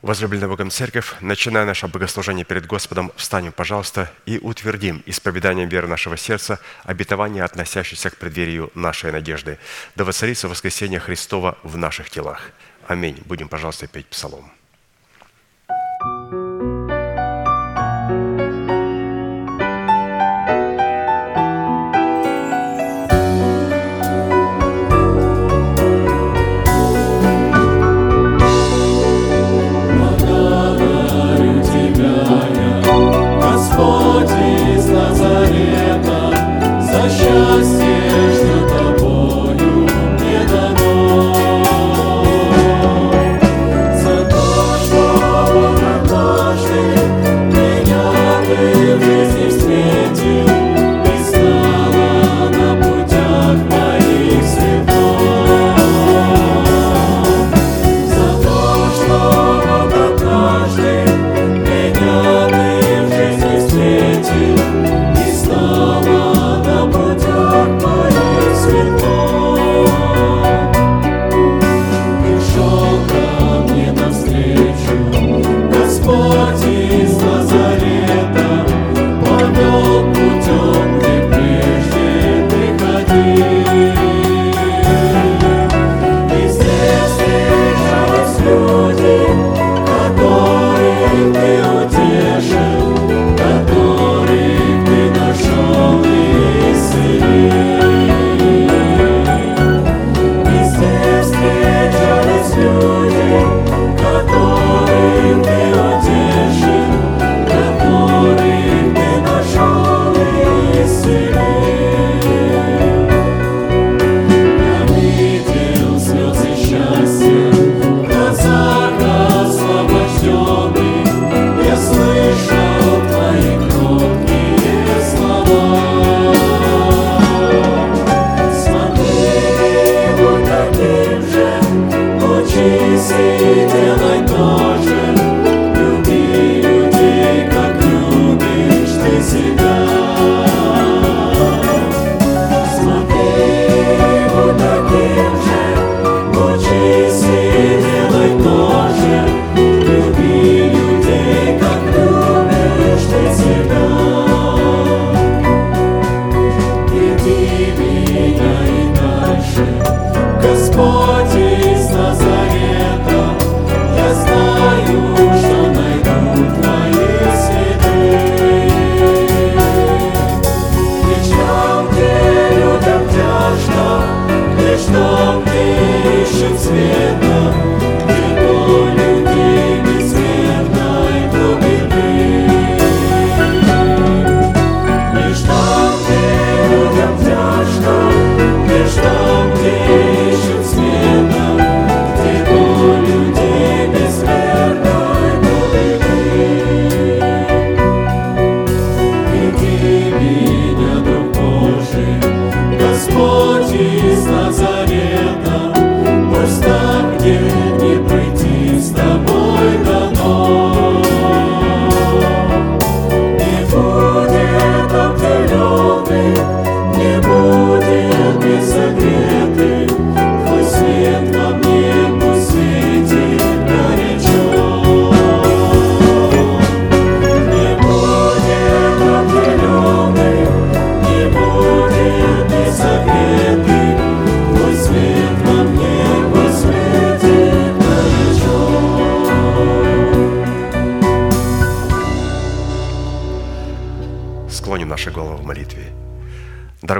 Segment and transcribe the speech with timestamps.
[0.00, 6.16] Возлюбленная Богом Церковь, начиная наше богослужение перед Господом, встанем, пожалуйста, и утвердим исповеданием веры нашего
[6.16, 9.58] сердца обетование, относящееся к преддверию нашей надежды.
[9.96, 12.52] Да воцарится воскресение Христова в наших телах.
[12.86, 13.20] Аминь.
[13.26, 14.52] Будем, пожалуйста, петь псалом.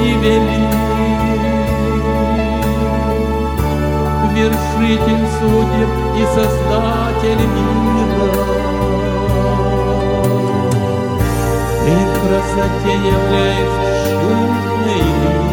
[0.00, 0.68] и вели.
[4.34, 8.32] Вершитель судеб и создатель мира,
[11.84, 13.76] Ты красоте являешь
[14.10, 15.43] чудный мир.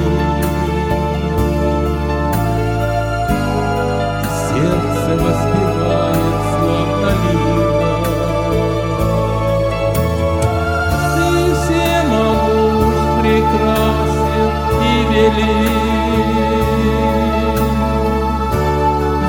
[15.22, 15.62] повелитель,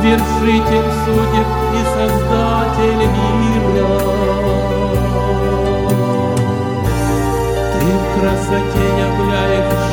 [0.02, 3.98] вершитель судеб и создатель мира.
[7.72, 9.91] Ты в красоте являешься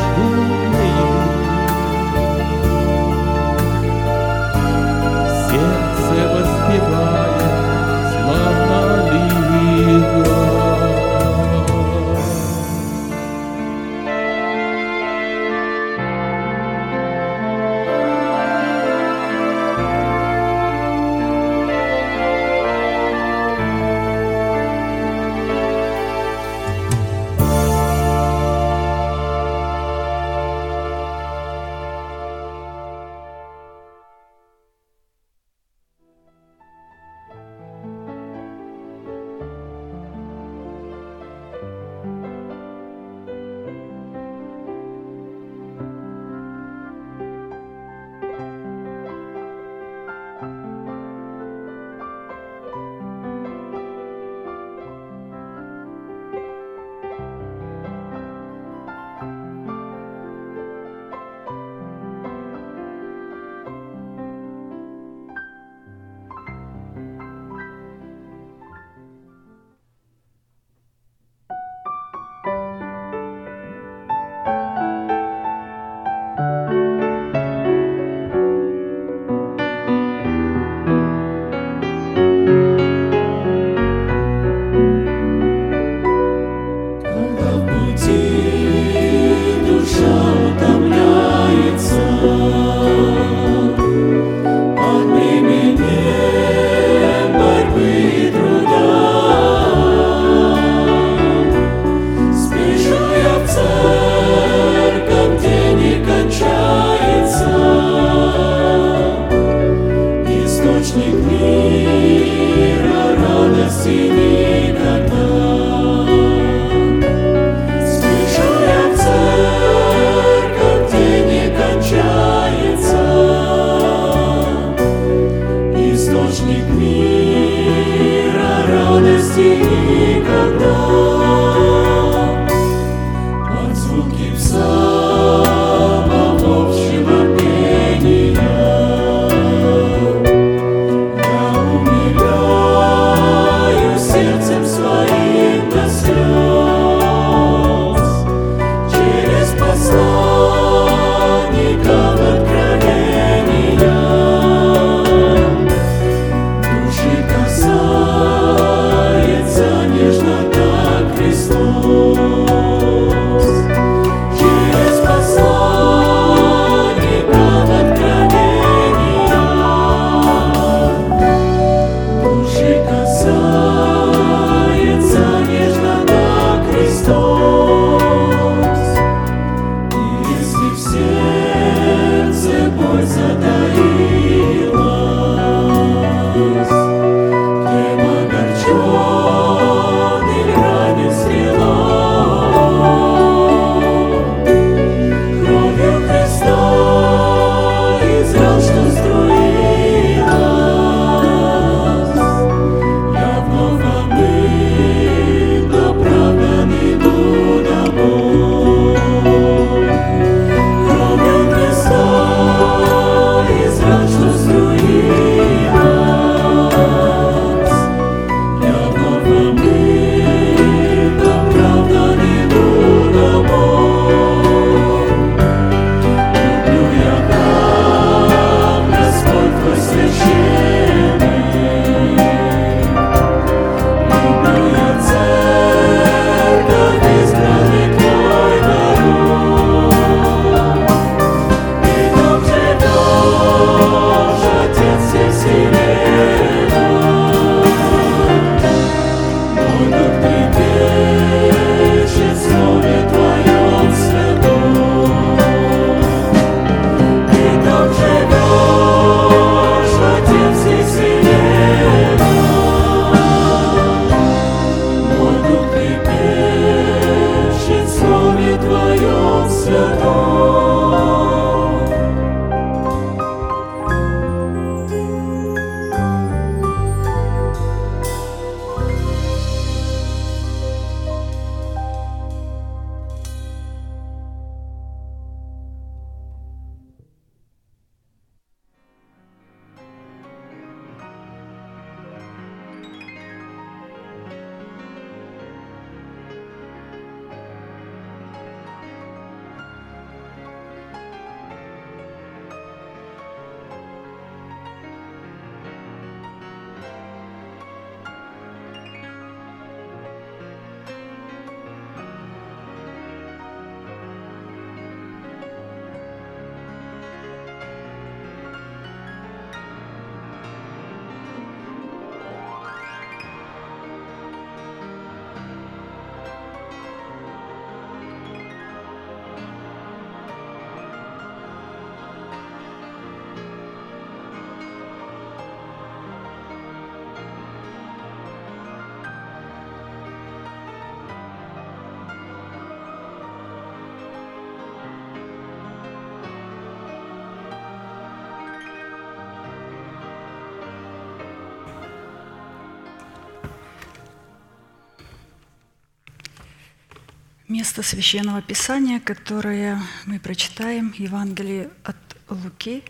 [357.89, 361.95] Священного Писания, которое мы прочитаем, Евангелие от
[362.29, 362.83] Луки,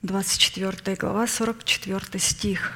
[0.00, 2.72] 24 глава, 44 стих.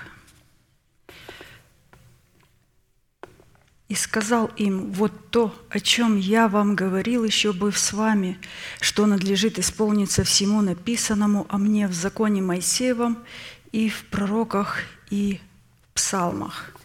[3.88, 8.38] «И сказал им, вот то, о чем я вам говорил, еще быв с вами,
[8.82, 13.24] что надлежит исполниться всему написанному о мне в законе Моисеевом
[13.72, 15.40] и в пророках и
[15.94, 16.75] псалмах».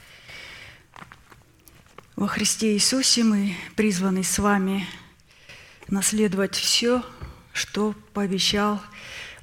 [2.22, 4.86] Во Христе Иисусе мы призваны с вами
[5.88, 7.02] наследовать все,
[7.52, 8.80] что пообещал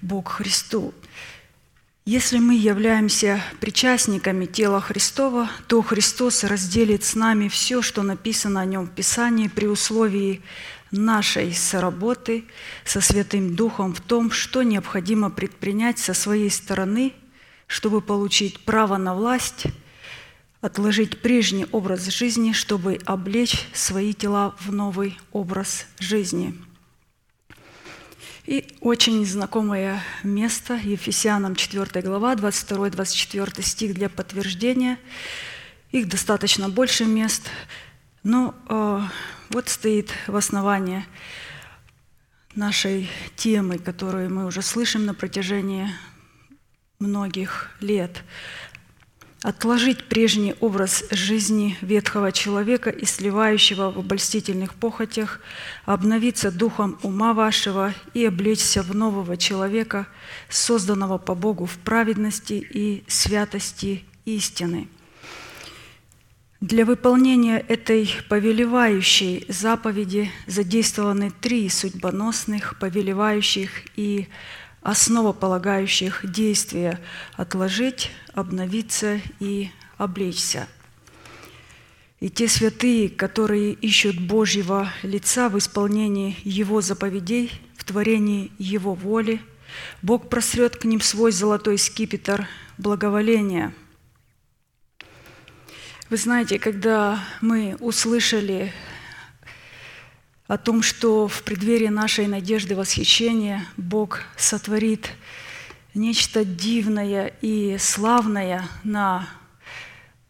[0.01, 0.95] Бог Христу.
[2.05, 8.65] Если мы являемся причастниками тела Христова, то Христос разделит с нами все, что написано о
[8.65, 10.41] Нем в Писании при условии
[10.93, 12.45] нашей соработы
[12.85, 17.13] со Святым Духом в том, что необходимо предпринять со своей стороны,
[17.67, 19.65] чтобы получить право на власть–
[20.61, 26.55] отложить прежний образ жизни, чтобы облечь свои тела в новый образ жизни.
[28.47, 34.99] И очень знакомое место Ефесянам 4 глава, 22-24 стих для подтверждения.
[35.93, 37.49] Их достаточно больше мест,
[38.23, 39.01] но э,
[39.51, 41.05] вот стоит в основании
[42.55, 45.91] нашей темы, которую мы уже слышим на протяжении
[46.99, 48.23] многих лет.
[49.43, 55.39] Отложить прежний образ жизни ветхого человека и сливающего в обольстительных похотях,
[55.85, 60.09] обновиться духом ума вашего и облечься в нового человека,
[60.49, 64.89] созданного по Богу в праведности и святости истины.
[66.61, 74.27] Для выполнения этой повелевающей заповеди задействованы три судьбоносных, повелевающих и
[74.89, 76.99] основополагающих действия–
[77.37, 79.69] отложить, обновиться и
[79.99, 80.67] облечься.
[82.21, 89.43] И те святые, которые ищут Божьего лица в исполнении Его заповедей, в творении Его воли,
[90.01, 93.75] Бог просрет к ним свой золотой скипетр благоволения–
[96.11, 98.73] вы знаете, когда мы услышали
[100.49, 105.11] о том, что в преддверии нашей надежды восхищения Бог сотворит
[105.95, 109.29] нечто дивное и славное на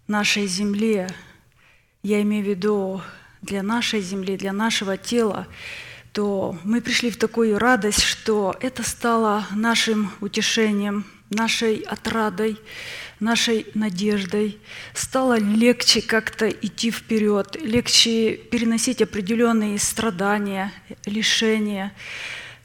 [0.09, 1.09] нашей земле,
[2.03, 3.01] я имею в виду
[3.43, 5.47] для нашей земли, для нашего тела,
[6.13, 12.59] то мы пришли в такую радость, что это стало нашим утешением, нашей отрадой,
[13.21, 14.59] нашей надеждой,
[14.95, 20.73] стало легче как-то идти вперед, легче переносить определенные страдания,
[21.07, 21.93] лишения,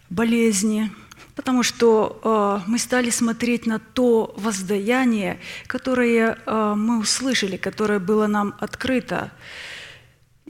[0.09, 0.91] болезни,
[1.35, 2.19] потому что
[2.65, 9.31] э, мы стали смотреть на то воздаяние, которое э, мы услышали, которое было нам открыто.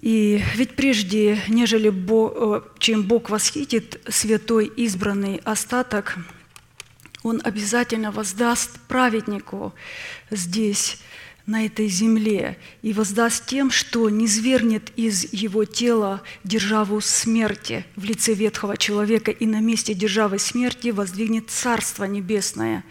[0.02, 6.18] И ведь прежде, нежели Бог, э, чем Бог восхитит святой избранный остаток
[7.24, 9.74] он обязательно воздаст праведнику
[10.30, 11.00] здесь,
[11.46, 18.06] на этой земле, и воздаст тем, что не звернет из его тела державу смерти в
[18.06, 22.86] лице ветхого человека, и на месте державы смерти воздвигнет Царство Небесное,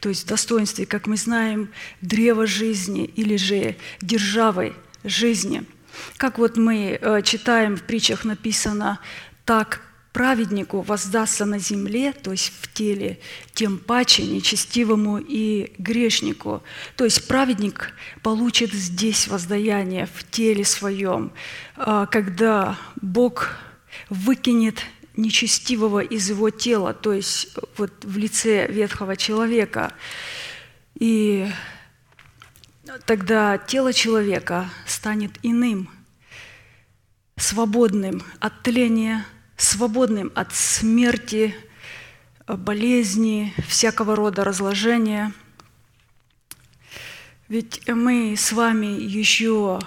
[0.00, 1.68] то есть в достоинстве, как мы знаем,
[2.00, 5.64] древо жизни или же державы жизни.
[6.16, 9.00] Как вот мы э, читаем в притчах написано,
[9.44, 9.80] так
[10.16, 13.18] праведнику воздастся на земле, то есть в теле,
[13.52, 16.62] тем паче нечестивому и грешнику.
[16.96, 17.92] То есть праведник
[18.22, 21.32] получит здесь воздаяние в теле своем,
[21.76, 23.58] а, когда Бог
[24.08, 24.78] выкинет
[25.18, 29.92] нечестивого из его тела, то есть вот в лице ветхого человека.
[30.98, 31.46] И
[33.04, 35.90] тогда тело человека станет иным,
[37.36, 39.26] свободным от тления,
[39.56, 41.54] свободным от смерти,
[42.46, 45.32] болезни, всякого рода разложения.
[47.48, 49.78] Ведь мы с вами еще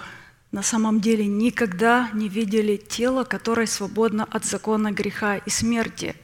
[0.50, 6.16] на самом деле никогда не видели тело, которое свободно от закона греха и смерти.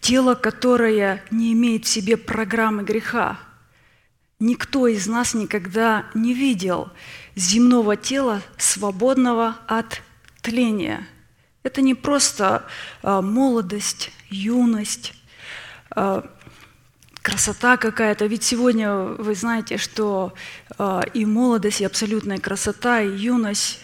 [0.00, 3.38] Тело, которое не имеет в себе программы греха.
[4.38, 6.90] Никто из нас никогда не видел
[7.34, 10.02] земного тела, свободного от
[10.42, 11.06] тления–
[11.64, 12.64] это не просто
[13.02, 15.14] а, молодость, юность,
[15.90, 16.24] а,
[17.22, 18.26] красота какая-то.
[18.26, 20.34] Ведь сегодня вы знаете, что
[20.78, 23.80] а, и молодость, и абсолютная красота, и юность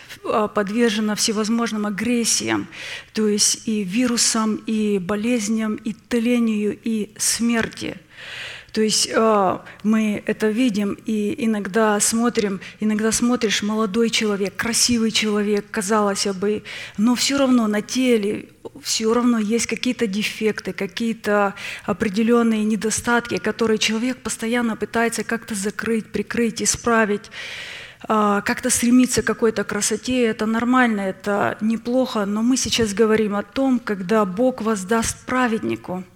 [0.54, 2.68] подвержена всевозможным агрессиям,
[3.14, 7.96] то есть и вирусам, и болезням, и тлению, и смерти–
[8.72, 15.66] то есть э, мы это видим и иногда смотрим, иногда смотришь молодой человек, красивый человек,
[15.70, 16.62] казалось бы,
[16.96, 18.48] но все равно на теле
[18.82, 21.54] все равно есть какие-то дефекты, какие-то
[21.84, 27.30] определенные недостатки, которые человек постоянно пытается как-то закрыть, прикрыть, исправить
[28.08, 33.42] э, как-то стремиться к какой-то красоте, это нормально, это неплохо, но мы сейчас говорим о
[33.42, 36.04] том, когда Бог воздаст праведнику–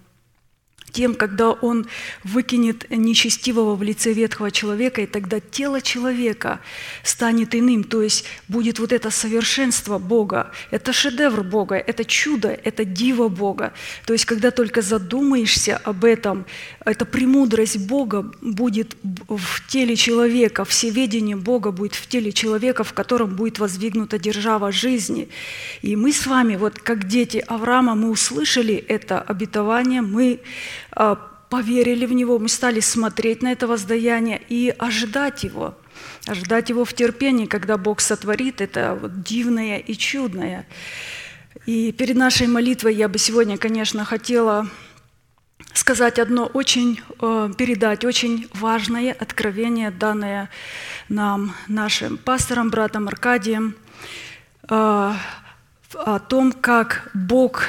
[0.95, 1.87] тем, когда он
[2.23, 6.61] выкинет нечестивого в лице ветхого человека, и тогда тело человека
[7.03, 12.85] станет иным, то есть будет вот это совершенство Бога, это шедевр Бога, это чудо, это
[12.85, 13.73] диво Бога.
[14.05, 16.45] То есть когда только задумаешься об этом,
[16.85, 23.35] эта премудрость Бога будет в теле человека, всеведение Бога будет в теле человека, в котором
[23.35, 25.27] будет воздвигнута держава жизни.
[25.81, 30.39] И мы с вами, вот как дети Авраама, мы услышали это обетование, мы
[31.49, 35.77] поверили в Него, мы стали смотреть на это воздаяние и ожидать Его,
[36.25, 40.65] ожидать Его в терпении, когда Бог сотворит это вот дивное и чудное.
[41.65, 44.69] И перед нашей молитвой я бы сегодня, конечно, хотела
[45.73, 50.49] сказать одно очень, э, передать очень важное откровение, данное
[51.09, 53.75] нам нашим пастором, братом Аркадием,
[54.69, 55.13] э,
[55.93, 57.63] о том, как Бог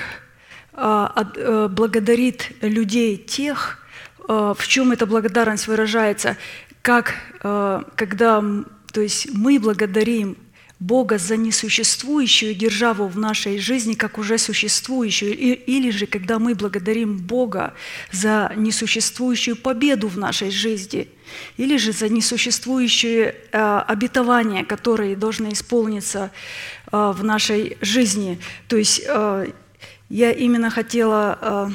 [0.77, 3.79] благодарит людей тех,
[4.29, 6.37] в чем эта благодарность выражается,
[6.83, 8.45] как когда
[8.93, 10.37] то есть мы благодарим
[10.79, 17.17] Бога за несуществующую державу в нашей жизни, как уже существующую, или же когда мы благодарим
[17.17, 17.73] Бога
[18.13, 21.09] за несуществующую победу в нашей жизни,
[21.57, 26.31] или же за несуществующие э, обетования, которые должны исполниться
[26.93, 28.39] э, в нашей жизни.
[28.69, 29.47] То есть э,
[30.09, 31.69] я именно хотела э,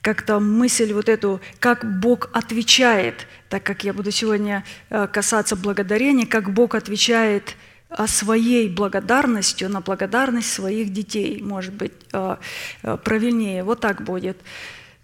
[0.00, 6.26] как-то мысль вот эту, как Бог отвечает, так как я буду сегодня э, касаться благодарения,
[6.26, 7.56] как Бог отвечает–
[8.06, 12.36] своей благодарностью на благодарность своих детей, может быть, э,
[12.82, 13.64] э, правильнее.
[13.64, 14.38] Вот так будет.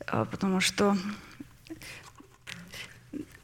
[0.06, 0.96] Э, потому что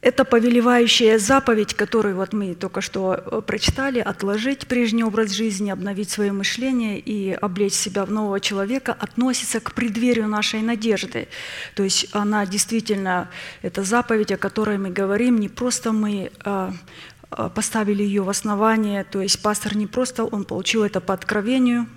[0.01, 6.31] это повелевающая заповедь, которую вот мы только что прочитали, отложить прежний образ жизни, обновить свое
[6.31, 11.27] мышление и облечь себя в нового человека, относится к преддверию нашей надежды.
[11.75, 13.29] То есть она действительно,
[13.61, 16.31] это заповедь, о которой мы говорим, не просто мы
[17.31, 21.87] Э, поставили ее в основание, то есть пастор не просто, он получил это по откровению.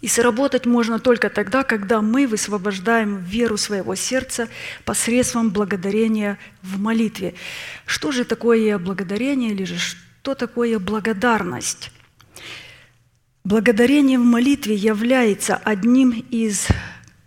[0.00, 4.48] И сработать можно только тогда, когда мы высвобождаем веру своего сердца
[4.84, 7.34] посредством благодарения в молитве.
[7.84, 11.90] Что же такое благодарение или же что такое благодарность?
[13.44, 16.68] Благодарение в молитве является одним из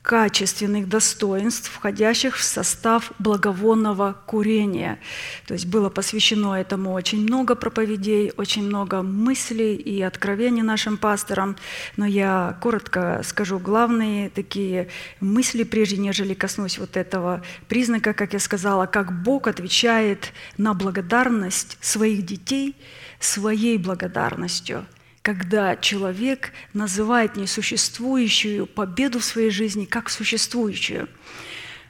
[0.04, 5.00] качественных достоинств, входящих в состав благовонного курения.
[5.48, 11.56] То есть было посвящено этому очень много проповедей, очень много мыслей и откровений нашим пасторам,
[11.96, 14.90] но я коротко скажу главные такие
[15.22, 21.78] мысли, прежде нежели коснусь вот этого признака, как я сказала, как Бог отвечает на благодарность
[21.80, 22.76] своих детей
[23.22, 24.86] своей благодарностью–
[25.24, 31.10] когда человек называет несуществующую победу в своей жизни как существующую–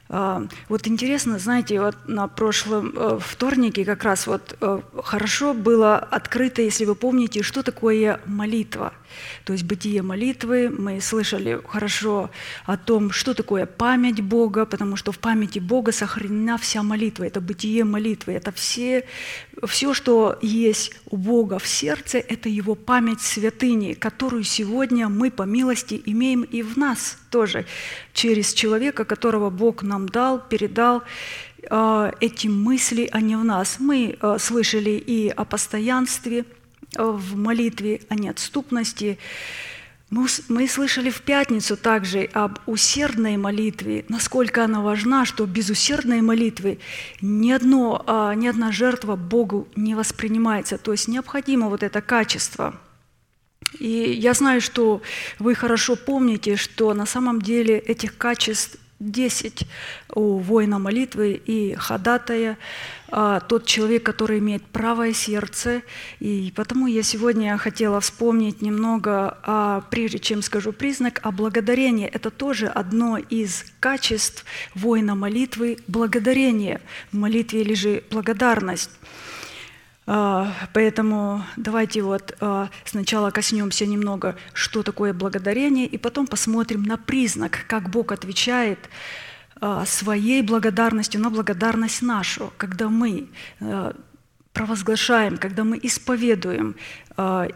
[0.08, 5.96] а, вот интересно, знаете, вот на прошлом э, вторнике как раз вот э, хорошо было
[5.96, 8.92] открыто, если вы помните, что такое молитва.
[9.44, 12.30] То есть бытие молитвы, мы слышали хорошо
[12.64, 17.40] о том, что такое память Бога, потому что в памяти Бога сохранена вся молитва, это
[17.40, 19.04] бытие молитвы, это все,
[19.64, 25.42] все, что есть у Бога в сердце, это Его память святыни, которую сегодня мы по
[25.42, 27.66] милости имеем и в нас тоже,
[28.12, 31.02] через человека, которого Бог нам дал, передал
[31.62, 33.76] э, эти мысли, они в нас.
[33.80, 36.44] Мы э, слышали и о постоянстве
[36.96, 39.18] в молитве, о неотступности.
[40.10, 46.20] Мы, мы слышали в пятницу также об усердной молитве, насколько она важна, что без усердной
[46.20, 46.78] молитвы
[47.20, 50.78] ни, одно, ни одна жертва Богу не воспринимается.
[50.78, 52.80] То есть необходимо вот это качество–
[53.78, 55.02] и я знаю, что
[55.38, 58.78] вы хорошо помните, что на самом деле этих качеств
[59.10, 59.66] 10
[60.14, 62.58] у воина молитвы и ходатая,
[63.08, 65.82] а, тот человек, который имеет правое сердце.
[66.20, 72.06] И потому я сегодня хотела вспомнить немного, а, прежде чем скажу признак, о благодарении.
[72.06, 74.44] Это тоже одно из качеств
[74.74, 76.80] воина молитвы– благодарение.
[77.12, 78.90] В молитве же благодарность.
[80.06, 86.98] А, поэтому давайте вот а, сначала коснемся немного, что такое благодарение, и потом посмотрим на
[86.98, 88.78] признак, как Бог отвечает
[89.60, 93.28] а, своей благодарностью на благодарность нашу, когда мы
[94.52, 96.76] провозглашаем, когда мы исповедуем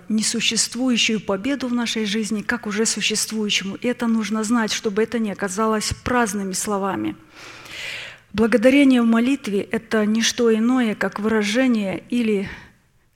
[0.08, 3.76] несуществующую победу в нашей жизни, как уже существующему.
[3.76, 7.14] И это нужно знать, чтобы это не оказалось праздными словами–
[8.32, 12.48] Благодарение в молитве– это не что иное, как выражение или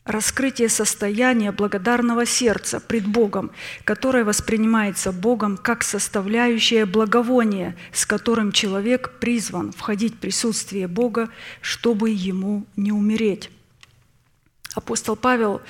[0.04, 3.52] раскрытие состояния благодарного сердца пред Богом,
[3.84, 11.28] которое воспринимается Богом как составляющее благовония, с которым человек призван входить в присутствие Бога,
[11.60, 13.50] чтобы ему не умереть.
[14.74, 15.60] Апостол Павел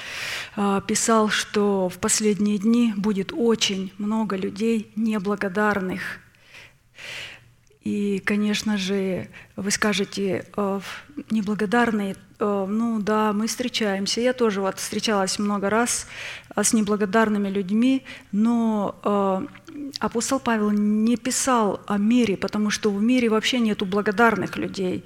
[0.54, 6.21] а, писал, что в последние дни будет очень много людей неблагодарных.
[7.84, 10.80] И, конечно же, вы скажете, э,
[11.30, 14.20] неблагодарные, э, ну да, мы встречаемся.
[14.20, 16.06] Я тоже вот встречалась много раз
[16.54, 19.48] э, с неблагодарными людьми, но
[19.98, 25.04] апостол Павел не писал о мире, потому что в мире вообще нету благодарных людей.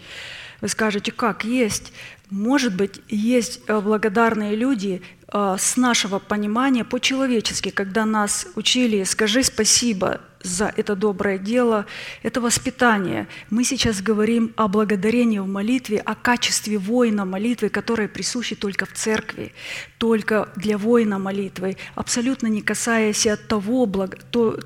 [0.60, 1.92] Вы скажете, как есть?
[2.28, 5.02] Может быть, есть благодарные люди
[5.32, 11.86] с нашего понимания по-человечески, когда нас учили «скажи спасибо за это доброе дело,
[12.22, 13.26] это воспитание.
[13.50, 18.92] Мы сейчас говорим о благодарении в молитве, о качестве воина молитвы, которое присуще только в
[18.92, 19.52] церкви,
[19.98, 23.86] только для воина молитвы, абсолютно не касаясь того,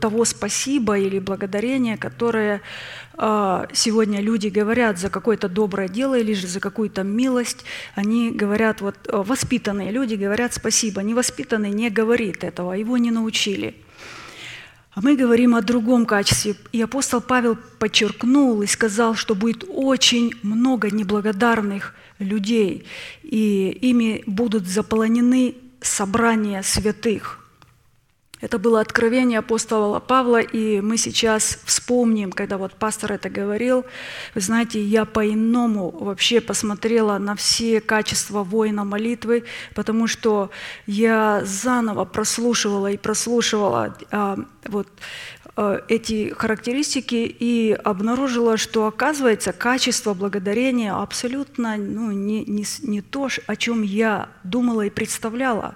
[0.00, 2.60] того спасибо или благодарения, которое
[3.14, 7.64] а, сегодня люди говорят за какое-то доброе дело или же за какую-то милость,
[7.94, 13.74] они говорят, вот воспитанные люди говорят спасибо, невоспитанный не говорит этого, его не научили.
[15.00, 16.56] А мы говорим о другом качестве.
[16.72, 22.84] И апостол Павел подчеркнул и сказал, что будет очень много неблагодарных людей,
[23.22, 27.39] и ими будут заполонены собрания святых.
[28.40, 33.84] Это было откровение апостола Павла, и мы сейчас вспомним, когда вот пастор это говорил,
[34.34, 40.50] вы знаете, я по-иному вообще посмотрела на все качества воина молитвы, потому что
[40.86, 44.88] я заново прослушивала и прослушивала а, вот
[45.56, 53.28] а, эти характеристики и обнаружила, что оказывается качество благодарения абсолютно ну, не, не, не то,
[53.46, 55.74] о чем я думала и представляла.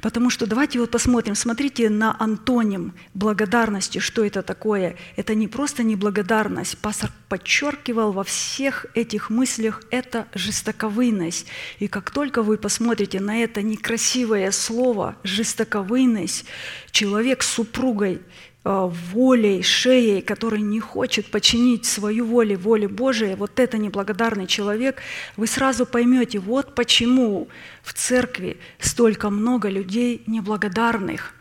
[0.00, 4.96] Потому что давайте вот посмотрим, смотрите на антоним благодарности, что это такое.
[5.16, 6.78] Это не просто неблагодарность.
[6.78, 11.46] Пастор подчеркивал во всех этих мыслях это жестоковыйность.
[11.78, 16.44] И как только вы посмотрите на это некрасивое слово жестоковыйность,
[16.90, 18.22] человек с супругой
[18.64, 25.00] волей, шеей, который не хочет подчинить свою волю воле Божией, вот это неблагодарный человек,
[25.36, 27.48] вы сразу поймете, вот почему
[27.82, 31.34] в церкви столько много людей неблагодарных.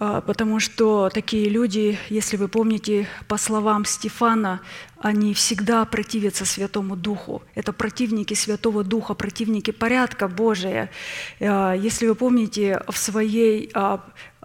[0.00, 4.60] Э, потому что такие люди, если вы помните по словам Стефана,
[4.98, 7.42] они всегда противятся Святому Духу.
[7.54, 10.90] Это противники Святого Духа, противники порядка Божия.
[11.40, 13.70] Э, если вы помните в своей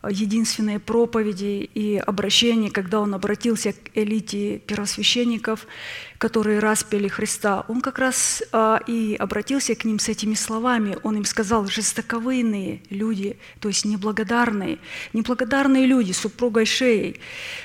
[0.07, 5.67] единственные проповеди и обращения, когда он обратился к элите первосвященников,
[6.17, 10.97] которые распяли Христа, он как раз а, и обратился к ним с этими словами.
[11.03, 14.79] Он им сказал, жестоковыйные люди, то есть неблагодарные,
[15.13, 17.19] неблагодарные люди с супругой шеей.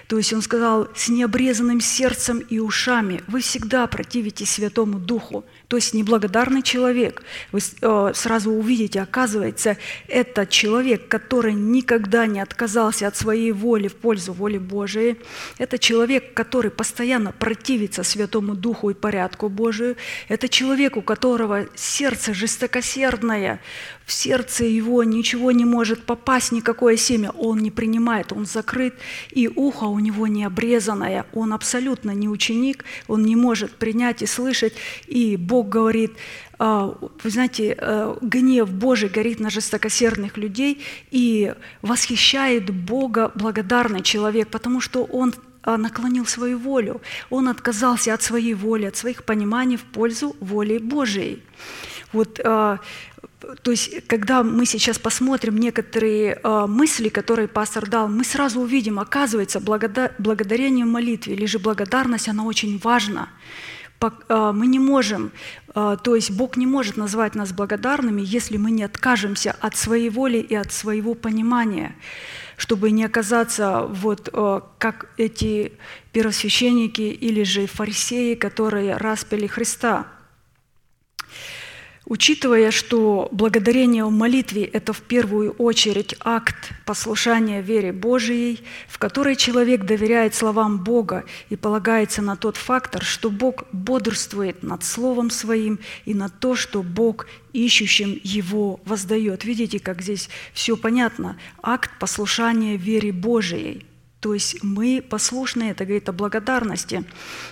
[0.07, 5.45] То есть он сказал, с необрезанным сердцем и ушами вы всегда противитесь Святому Духу.
[5.75, 13.09] То есть неблагодарный человек, вы э, сразу увидите, оказывается, это человек, который никогда не отказался
[13.09, 15.16] от своей воли в пользу воли Божией.
[15.59, 19.97] Это человек, который постоянно противится Святому Духу и порядку Божию.
[20.29, 23.61] Это человек, у которого сердце жестокосердное,
[24.07, 27.30] в сердце его ничего не может попасть, никакое семя.
[27.30, 28.94] Он не принимает, он закрыт,
[29.30, 34.26] и ухо у него не обрезанное, он абсолютно не ученик, он не может принять и
[34.26, 34.74] слышать,
[35.07, 36.12] и Бог говорит,
[36.59, 44.48] «А, вы знаете, э, гнев Божий горит на жестокосердных людей, и восхищает Бога благодарный человек,
[44.48, 47.00] потому что он а, наклонил свою волю,
[47.30, 51.42] он отказался от своей воли, от своих пониманий в пользу воли Божией.
[52.12, 52.80] Вот а,
[53.62, 58.99] то есть, когда мы сейчас посмотрим некоторые э, мысли, которые пастор дал, мы сразу увидим,
[58.99, 63.28] оказывается, благодар, благодарение молитве или же благодарность, она очень важна.
[63.99, 65.30] По, э, мы не можем,
[65.74, 70.11] э, то есть Бог не может назвать нас благодарными, если мы не откажемся от своей
[70.11, 71.95] воли и от своего понимания,
[72.57, 75.72] чтобы не оказаться вот э, как эти
[76.12, 80.07] первосвященники или же фарисеи, которые распяли Христа–
[82.07, 89.36] Учитывая, что благодарение в молитве– это в первую очередь акт послушания вере Божией, в которой
[89.36, 95.78] человек доверяет словам Бога и полагается на тот фактор, что Бог бодрствует над Словом Своим
[96.05, 99.44] и на то, что Бог ищущим Его воздает.
[99.44, 101.38] Видите, как здесь все понятно.
[101.62, 103.86] Акт послушания вере Божией–
[104.25, 107.05] то есть мы послушны, это говорит о благодарности.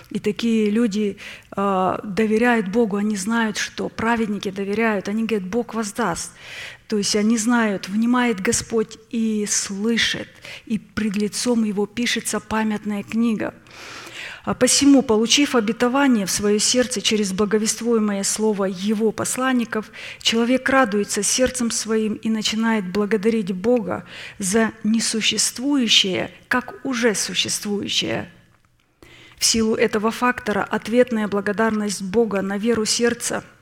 [0.09, 1.17] И такие люди
[1.55, 6.31] э, доверяют Богу, они знают, что праведники доверяют, они говорят, Бог воздаст.
[6.87, 10.29] То есть они знают, внимает Господь и слышит,
[10.65, 13.53] и пред лицом Его пишется памятная книга.
[14.43, 19.89] А посему, получив обетование в свое сердце через благовествуемое слово Его посланников,
[20.21, 24.05] человек радуется сердцем своим и начинает благодарить Бога
[24.39, 28.29] за несуществующее, как уже существующее.
[29.37, 33.45] В силу этого фактора ответная благодарность Бога на веру сердца–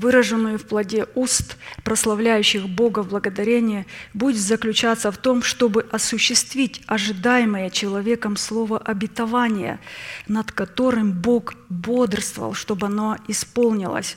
[0.00, 7.70] выраженную в плоде уст, прославляющих Бога в благодарение, будет заключаться в том, чтобы осуществить ожидаемое
[7.70, 9.78] человеком слово обетования,
[10.26, 14.16] над которым Бог бодрствовал, чтобы оно исполнилось.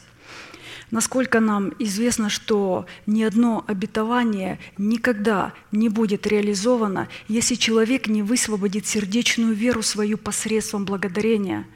[0.90, 8.86] Насколько нам известно, что ни одно обетование никогда не будет реализовано, если человек не высвободит
[8.86, 11.66] сердечную веру свою посредством благодарения–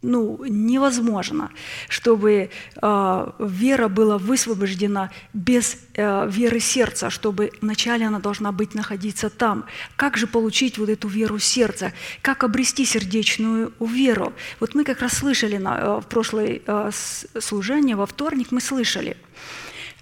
[0.00, 1.50] ну, невозможно,
[1.88, 9.28] чтобы э, вера была высвобождена без э, веры сердца, чтобы вначале она должна быть находиться
[9.28, 9.64] там.
[9.96, 11.92] Как же получить вот эту веру сердца?
[12.22, 14.32] Как обрести сердечную веру?
[14.60, 16.90] Вот мы как раз слышали на, э, в прошлое э,
[17.40, 19.16] служение, во вторник мы слышали,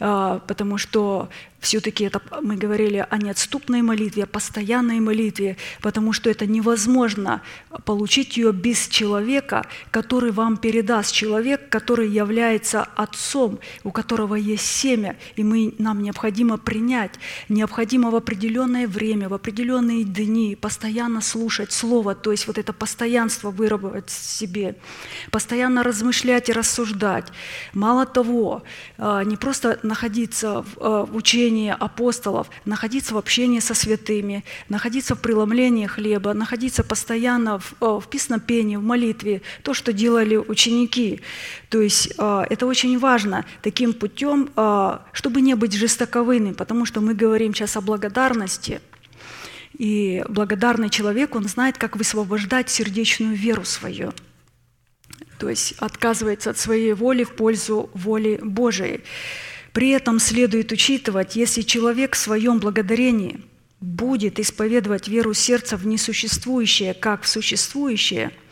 [0.00, 1.30] э, потому что
[1.66, 7.42] все-таки это мы говорили о неотступной молитве, о постоянной молитве, потому что это невозможно
[7.84, 15.16] получить ее без человека, который вам передаст, человек, который является отцом, у которого есть семя,
[15.34, 17.14] и мы, нам необходимо принять,
[17.48, 23.50] необходимо в определенное время, в определенные дни постоянно слушать Слово, то есть вот это постоянство
[23.50, 24.76] выработать в себе,
[25.32, 27.26] постоянно размышлять и рассуждать.
[27.74, 28.62] Мало того,
[28.98, 35.14] а, не просто находиться в а, учении, учении апостолов, находиться в общении со святыми, находиться
[35.14, 41.20] в преломлении хлеба, находиться постоянно в, э, в песнопении, в молитве, то, что делали ученики.
[41.68, 47.00] То есть э, это очень важно таким путем, э, чтобы не быть жестоковыми, потому что
[47.00, 48.80] мы говорим сейчас о благодарности,
[49.78, 54.12] и благодарный человек, он знает, как высвобождать сердечную веру свою.
[55.38, 59.00] То есть отказывается от своей воли в пользу воли Божией.
[59.76, 63.42] При этом следует учитывать, если человек в своем благодарении
[63.78, 68.32] будет исповедовать веру сердца в несуществующее, как в существующее–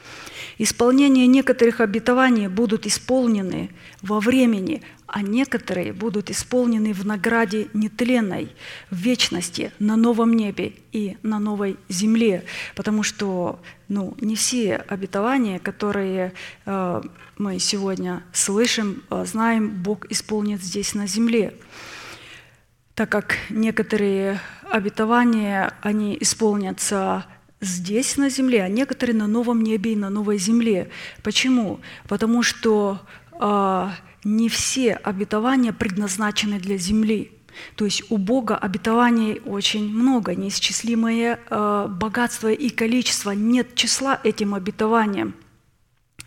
[0.58, 3.70] Исполнение некоторых обетований будут исполнены
[4.02, 8.52] во времени, а некоторые будут исполнены в награде нетленной,
[8.90, 12.44] в вечности, на новом небе и на новой земле.
[12.74, 16.32] Потому что ну, не все обетования, которые
[16.66, 17.02] э,
[17.36, 21.54] мы сегодня слышим, э, знаем, Бог исполнит здесь на земле
[22.94, 24.40] так как некоторые
[24.70, 27.26] обетования, они исполнятся
[27.64, 30.90] здесь, на земле, а некоторые на новом небе и на новой земле.
[31.22, 31.80] Почему?
[32.08, 33.00] Потому что
[33.32, 33.88] э,
[34.24, 37.30] не все обетования предназначены для земли.
[37.76, 44.54] То есть у Бога обетований очень много, неисчислимое э, богатство и количество, нет числа этим
[44.54, 45.34] обетованиям.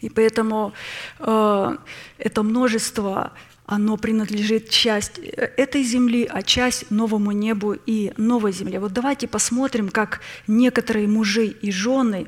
[0.01, 0.73] И поэтому
[1.19, 1.77] э,
[2.17, 3.33] это множество
[3.67, 8.79] оно принадлежит часть э, этой земли, а часть новому небу и новой земле.
[8.79, 12.27] Вот давайте посмотрим, как некоторые мужи и жены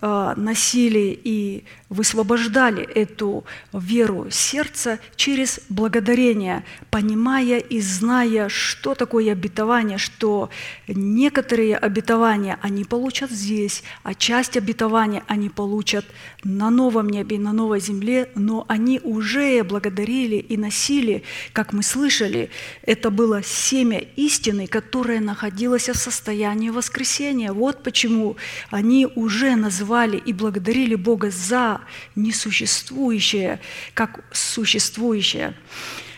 [0.00, 9.98] э, носили и высвобождали эту веру сердца через благодарение, понимая и зная, что такое обетование,
[9.98, 10.50] что
[10.88, 16.06] некоторые обетования они получат здесь, а часть обетования они получат
[16.42, 21.22] на новом небе, на новой земле, но они уже благодарили и носили,
[21.52, 22.50] как мы слышали,
[22.82, 27.52] это было семя истины, которое находилось в состоянии воскресения.
[27.52, 28.36] Вот почему
[28.70, 31.83] они уже называли и благодарили Бога за
[32.14, 33.60] несуществующее,
[33.94, 35.54] как существующее.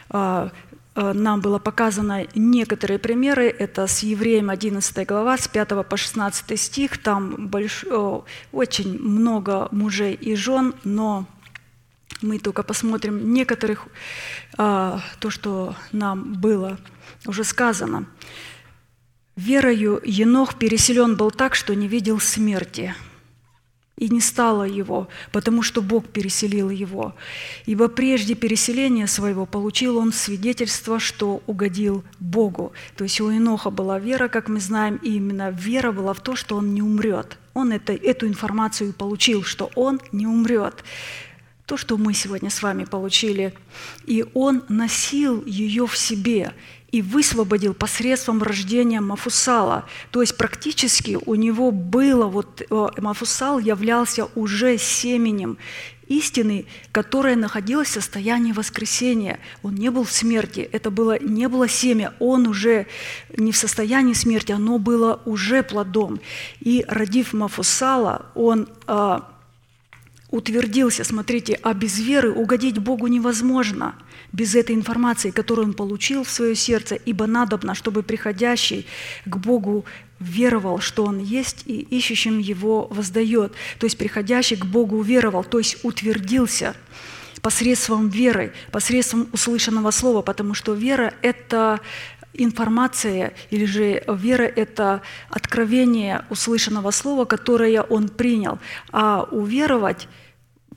[0.09, 0.51] А,
[0.95, 3.49] а, нам было показано некоторые примеры.
[3.49, 6.99] Это с Евреем 11 глава, с 5 по 16 стих.
[6.99, 7.85] Там больш...
[8.53, 11.27] очень много мужей и жен, но
[12.23, 13.89] мы только посмотрим некоторых,
[14.57, 16.79] а, то, что нам было
[17.27, 18.07] уже сказано.
[19.37, 22.95] «Верою Енох переселен был так, что не видел смерти,
[23.99, 27.15] и не стало его, потому что Бог переселил его.
[27.65, 32.73] Ибо прежде переселения своего получил он свидетельство, что угодил Богу.
[32.97, 36.37] То есть у Иноха была вера, как мы знаем, и именно вера была в то,
[36.37, 37.39] что он не умрет.
[37.55, 40.85] Он это, эту информацию получил, что он не умрет.
[41.67, 43.53] То, что мы сегодня с вами получили.
[44.07, 46.55] И он носил ее в себе
[46.93, 49.85] и высвободил посредством рождения Мафусала.
[50.13, 55.59] То есть практически у него было, вот э, Мафусал являлся уже семенем
[56.07, 59.41] истины, которая находилась в состоянии воскресения.
[59.65, 62.87] Он не был в смерти, это было, не было семя, он уже
[63.37, 66.21] не в состоянии смерти, оно было уже плодом.
[66.61, 69.19] И родив Мафусала, он э,
[70.37, 73.95] утвердился, смотрите, а без веры угодить Богу невозможно–
[74.33, 78.87] без этой информации, которую он получил в свое сердце, ибо надобно, чтобы приходящий
[79.25, 79.85] к Богу
[80.21, 83.53] веровал, что Он есть, и ищущим Его воздает.
[83.79, 86.75] То есть приходящий к Богу веровал, то есть утвердился
[87.41, 91.81] посредством веры, посредством услышанного слова, потому что вера– это
[92.35, 98.59] информация, или же вера– это откровение услышанного слова, которое он принял.
[98.93, 100.09] А уверовать–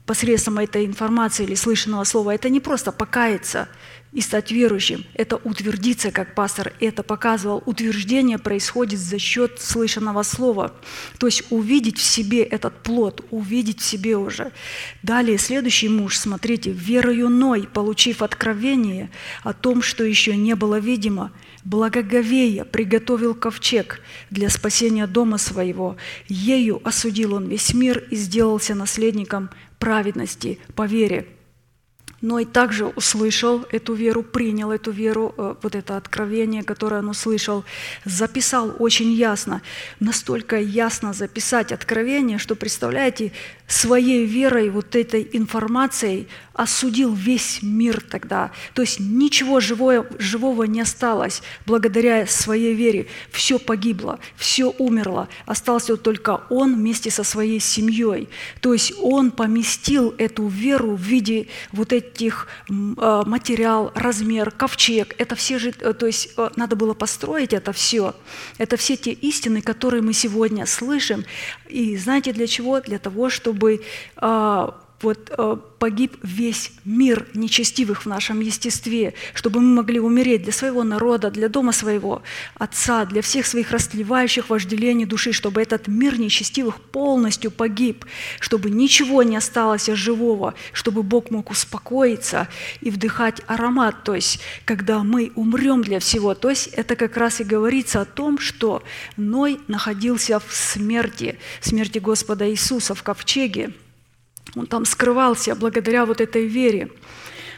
[0.09, 3.67] посредством этой информации или слышанного слова, это не просто покаяться
[4.11, 7.61] и стать верующим, это утвердиться, как пастор это показывал.
[7.67, 10.73] Утверждение происходит за счет слышанного слова.
[11.19, 14.51] То есть увидеть в себе этот плод, увидеть в себе уже.
[15.03, 19.11] Далее следующий муж, смотрите, верою Ной, получив откровение
[19.43, 21.31] о том, что еще не было видимо,
[21.63, 24.01] благоговея приготовил ковчег
[24.31, 25.97] для спасения дома своего.
[26.27, 31.27] Ею осудил он весь мир и сделался наследником праведности по вере
[32.21, 37.09] но и также услышал эту веру, принял эту веру, э, вот это откровение, которое он
[37.09, 37.63] услышал,
[38.05, 39.61] записал очень ясно,
[39.99, 43.31] настолько ясно записать откровение, что, представляете,
[43.67, 48.51] своей верой, вот этой информацией осудил весь мир тогда.
[48.73, 53.07] То есть ничего живого, живого не осталось благодаря своей вере.
[53.31, 55.29] Все погибло, все умерло.
[55.45, 58.27] Остался только он вместе со своей семьей.
[58.59, 62.08] То есть он поместил эту веру в виде вот этих
[62.97, 65.15] а, материал, размер, ковчег.
[65.17, 68.15] Это все же, э, то есть э, надо было построить это все.
[68.57, 71.25] Это все те истины, которые мы сегодня слышим.
[71.67, 72.79] И знаете для чего?
[72.81, 73.81] Для того, чтобы
[74.15, 80.51] а, вот э, погиб весь мир нечестивых в нашем естестве, чтобы мы могли умереть для
[80.51, 82.21] своего народа, для дома своего
[82.55, 88.05] Отца, для всех своих растлевающих вожделений души, чтобы этот мир нечестивых полностью погиб,
[88.39, 92.47] чтобы ничего не осталось живого, чтобы Бог мог успокоиться
[92.81, 94.03] и вдыхать аромат.
[94.03, 98.05] То есть, когда мы умрем для всего, то есть это как раз и говорится о
[98.05, 98.83] том, что
[99.17, 103.73] Ной находился в смерти, смерти Господа Иисуса в ковчеге,
[104.55, 106.89] он там скрывался благодаря вот этой вере.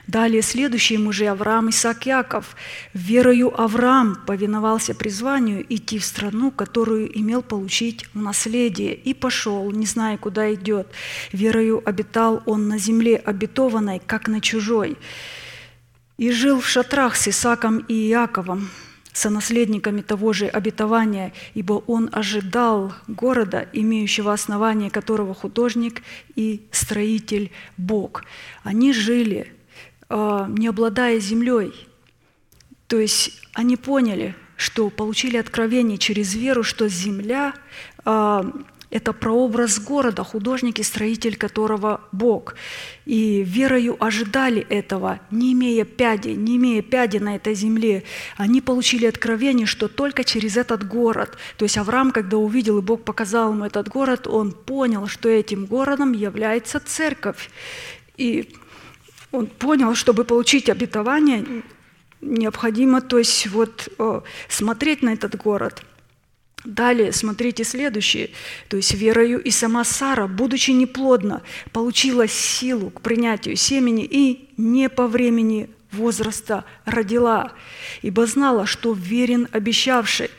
[0.07, 2.55] Далее следующие мужи Авраам, Исаак, Яков.
[2.93, 9.85] Верою Авраам повиновался призванию идти в страну, которую имел получить в наследие, и пошел, не
[9.85, 10.87] зная, куда идет.
[11.31, 14.97] Верою обитал он на земле обетованной, как на чужой,
[16.17, 18.69] и жил в шатрах с Исаком и Иаковом,
[19.13, 26.01] сонаследниками того же обетования, ибо он ожидал города, имеющего основание которого художник
[26.35, 28.23] и строитель Бог.
[28.63, 29.53] Они жили,
[30.09, 31.73] а, не обладая землей.
[32.87, 37.53] То есть они поняли, что получили откровение через веру, что земля
[38.05, 38.45] а,
[38.91, 42.55] это прообраз города, художник и строитель которого Бог.
[43.05, 48.03] И верою ожидали этого, не имея пяди, не имея пяди на этой земле.
[48.35, 51.37] Они получили откровение, что только через этот город.
[51.57, 55.65] То есть Авраам, когда увидел, и Бог показал ему этот город, он понял, что этим
[55.65, 57.49] городом является церковь.
[58.17, 58.53] И
[59.31, 61.63] он понял, чтобы получить обетование,
[62.19, 65.81] необходимо то есть вот, э, смотреть на этот город–
[66.63, 68.29] Далее, смотрите следующее.
[68.67, 71.41] То есть верою и сама Сара, будучи неплодна,
[71.71, 77.51] получила силу к принятию семени и не по времени возраста родила,
[78.01, 80.29] ибо знала, что верен обещавший,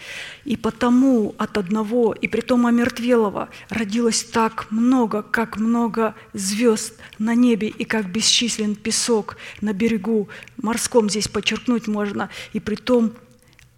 [0.44, 7.68] и потому от одного, и притом омертвелого, родилось так много, как много звезд на небе,
[7.68, 10.28] и как бесчислен песок на берегу.
[10.56, 13.12] Морском, здесь подчеркнуть можно, и притом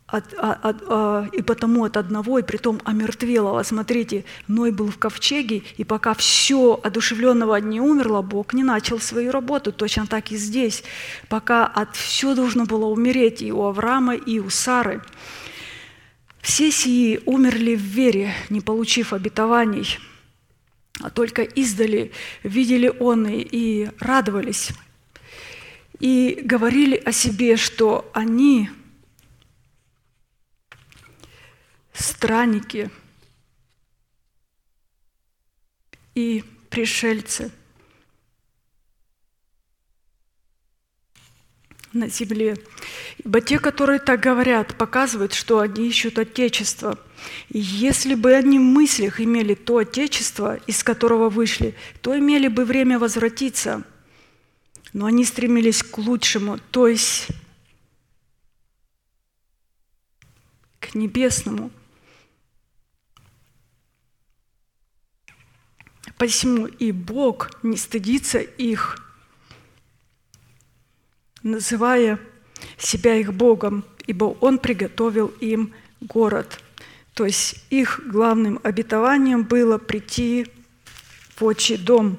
[0.07, 3.63] от, от, от, а, и потому от одного, и притом омертвелого.
[3.63, 9.33] Смотрите, Ной был в ковчеге, и пока все одушевленного не умерло, Бог не начал свою
[9.33, 9.73] работу.
[9.73, 10.85] Точно так и здесь.
[11.29, 15.03] Пока от все должно было умереть и у Авраама, и у Сары.
[16.43, 19.99] Все сии умерли в вере, не получив обетований,
[21.01, 24.73] а только издали видели он и радовались,
[25.99, 28.69] и говорили о себе, что они–
[31.95, 32.91] странники
[36.15, 37.51] и пришельцы
[41.93, 42.57] на земле.
[43.19, 46.99] Ибо те, которые так говорят, показывают, что они ищут Отечество.
[47.49, 52.65] И если бы они в мыслях имели то Отечество, из которого вышли, то имели бы
[52.65, 53.85] время возвратиться.
[54.93, 57.29] Но они стремились к лучшему, то есть
[60.81, 61.71] к небесному–
[66.25, 68.97] Посему и Бог не стыдится их,
[71.43, 72.19] называя
[72.79, 76.63] себя их Богом, ибо Он приготовил им город.
[77.13, 80.47] То есть их главным обетованием было прийти
[81.37, 82.17] в отчий дом.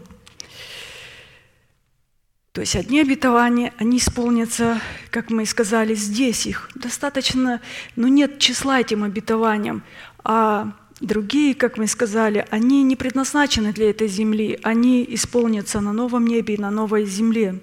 [2.51, 4.79] То есть одни обетования, они исполнятся,
[5.09, 6.69] как мы и сказали, здесь их.
[6.75, 7.59] Достаточно,
[7.95, 9.81] но нет числа этим обетованиям,
[10.23, 16.27] а другие, как мы сказали, они не предназначены для этой земли, они исполнятся на новом
[16.27, 17.59] небе и на новой земле.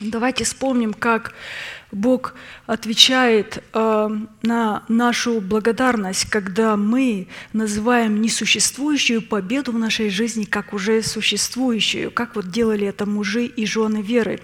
[0.00, 1.34] Давайте вспомним, как
[1.90, 2.34] Бог
[2.66, 4.08] отвечает э,
[4.42, 12.36] на нашу благодарность, когда мы называем несуществующую победу в нашей жизни как уже существующую, как
[12.36, 14.40] вот делали это мужи и жены веры.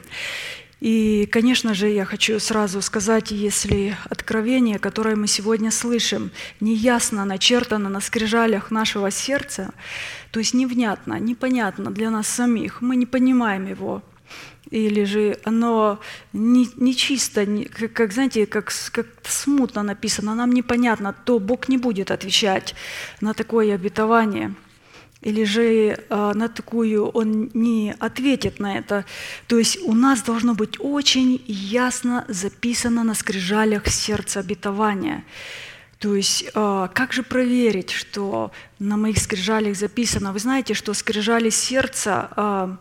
[0.81, 7.89] И, конечно же, я хочу сразу сказать, если откровение, которое мы сегодня слышим, неясно начертано
[7.89, 9.73] на скрижалях нашего сердца,
[10.31, 14.03] то есть невнятно, непонятно для нас самих, мы не понимаем его–
[14.71, 16.01] или же оно
[16.33, 21.69] не, не чисто, не, как, как, знаете, как, как смутно написано, нам непонятно, то Бог
[21.69, 22.75] не будет отвечать
[23.21, 24.55] на такое обетование.
[25.25, 29.05] Или же э, на такую он не ответит на это.
[29.47, 35.25] То есть у нас должно быть очень ясно записано на скрижалях сердца обетования.
[35.99, 40.33] То есть э, как же проверить, что на моих скрижалях записано?
[40.33, 42.77] Вы знаете, что скрижали сердца э,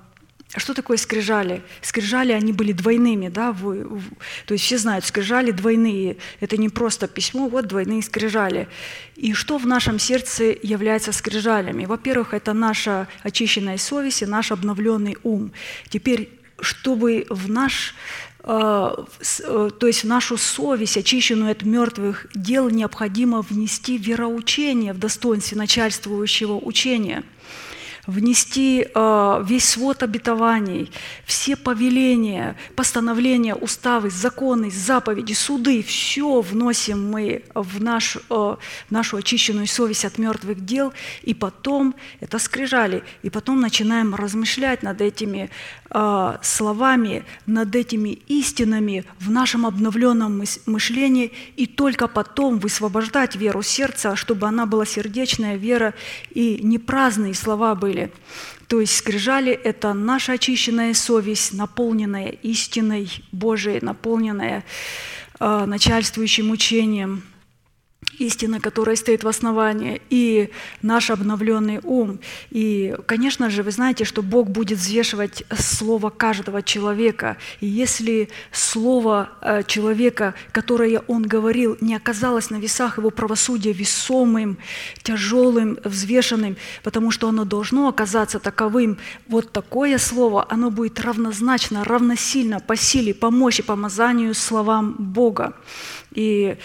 [0.60, 1.64] что такое скрижали?
[1.82, 4.04] Скрижали, они были двойными, да, в, в,
[4.46, 6.18] то есть все знают, скрижали двойные.
[6.42, 8.68] Это не просто письмо, вот двойные скрижали.
[9.16, 11.86] И что в нашем сердце является скрижалями?
[11.86, 15.52] Во-первых, это наша очищенная совесть и наш обновленный ум.
[15.90, 16.30] Теперь,
[16.60, 17.96] чтобы в наш
[18.44, 18.96] э,
[19.40, 25.58] э, то есть в нашу совесть, очищенную от мертвых дел, необходимо внести вероучение в достоинстве
[25.58, 27.24] начальствующего учения–
[28.06, 30.92] внести э, весь свод обетований,
[31.26, 38.56] все повеления, постановления, уставы, законы, заповеди, суды, все вносим мы в, наш, э,
[38.90, 40.92] нашу очищенную совесть от мертвых дел,
[41.22, 45.50] и потом, это скрижали, и потом начинаем размышлять над этими
[45.90, 54.18] э, словами, над этими истинами в нашем обновленном мышлении, и только потом высвобождать веру сердца,
[54.18, 55.94] чтобы она была сердечная вера,
[56.32, 58.12] и не праздные слова были, были.
[58.68, 64.64] То есть скрижали– это наша очищенная совесть, наполненная истиной Божией, наполненная
[65.40, 67.24] э, начальствующим учением–
[68.20, 70.50] истина, которая стоит в основании, и
[70.82, 72.20] наш обновленный ум.
[72.52, 77.38] И, конечно же, вы знаете, что Бог будет взвешивать слово каждого человека.
[77.60, 84.58] И если слово э, человека, которое он говорил, не оказалось на весах его правосудия весомым,
[85.02, 88.98] тяжелым, взвешенным, потому что оно должно оказаться таковым,
[89.28, 95.54] вот такое слово, оно будет равнозначно, равносильно по силе, по мощи, помазанию словам Бога.
[96.12, 96.58] И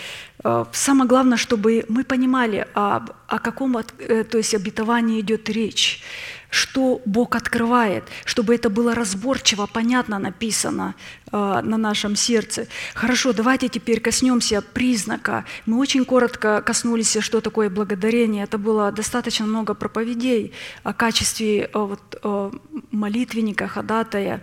[0.72, 6.02] самое главное, чтобы мы понимали, о, о каком э, то есть обетовании идет речь,
[6.50, 10.94] что Бог открывает, чтобы это было разборчиво, понятно написано
[11.30, 12.68] э, на нашем сердце.
[12.94, 15.44] Хорошо, давайте теперь коснемся признака.
[15.66, 18.44] Мы очень коротко коснулись, что такое благодарение.
[18.44, 20.52] Это было достаточно много проповедей
[20.84, 22.50] о качестве э, вот, э,
[22.90, 24.42] молитвенника, ходатая.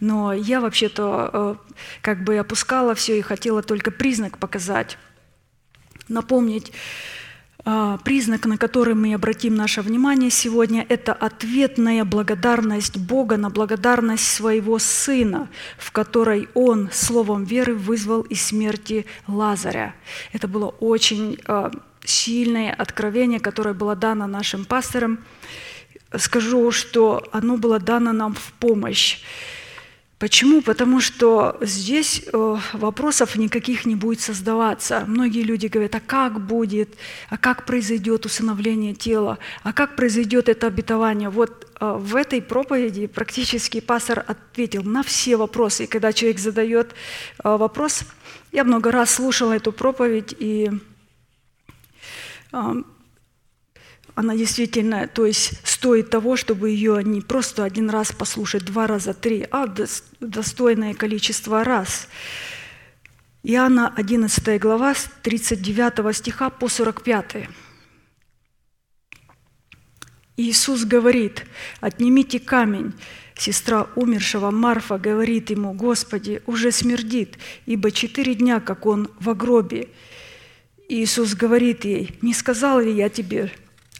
[0.00, 4.98] Но я вообще-то э, как бы опускала все и хотела только признак показать,
[6.08, 6.72] напомнить.
[7.64, 14.26] Э, признак, на который мы обратим наше внимание сегодня, это ответная благодарность Бога на благодарность
[14.26, 19.94] своего Сына, в которой Он словом веры вызвал из смерти Лазаря.
[20.32, 21.70] Это было очень э,
[22.04, 25.18] сильное откровение, которое было дано нашим пасторам.
[26.16, 29.20] Скажу, что оно было дано нам в помощь.
[30.18, 30.62] Почему?
[30.62, 35.04] Потому что здесь э, вопросов никаких не будет создаваться.
[35.06, 36.96] Многие люди говорят, а как будет,
[37.30, 41.28] а как произойдет усыновление тела, а как произойдет это обетование.
[41.28, 45.84] Вот э, в этой проповеди практически пастор ответил на все вопросы.
[45.84, 46.94] И когда человек задает
[47.44, 48.02] э, вопрос,
[48.50, 50.70] я много раз слушала эту проповедь, и
[54.18, 59.14] она действительно, то есть стоит того, чтобы ее не просто один раз послушать, два раза,
[59.14, 59.72] три, а
[60.18, 62.08] достойное количество раз.
[63.44, 67.48] Иоанна 11 глава с 39 стиха по 45.
[70.36, 71.46] Иисус говорит,
[71.80, 72.94] «Отнимите камень».
[73.36, 79.90] Сестра умершего Марфа говорит ему, «Господи, уже смердит, ибо четыре дня, как он в гробе».
[80.88, 83.52] Иисус говорит ей, «Не сказал ли я тебе,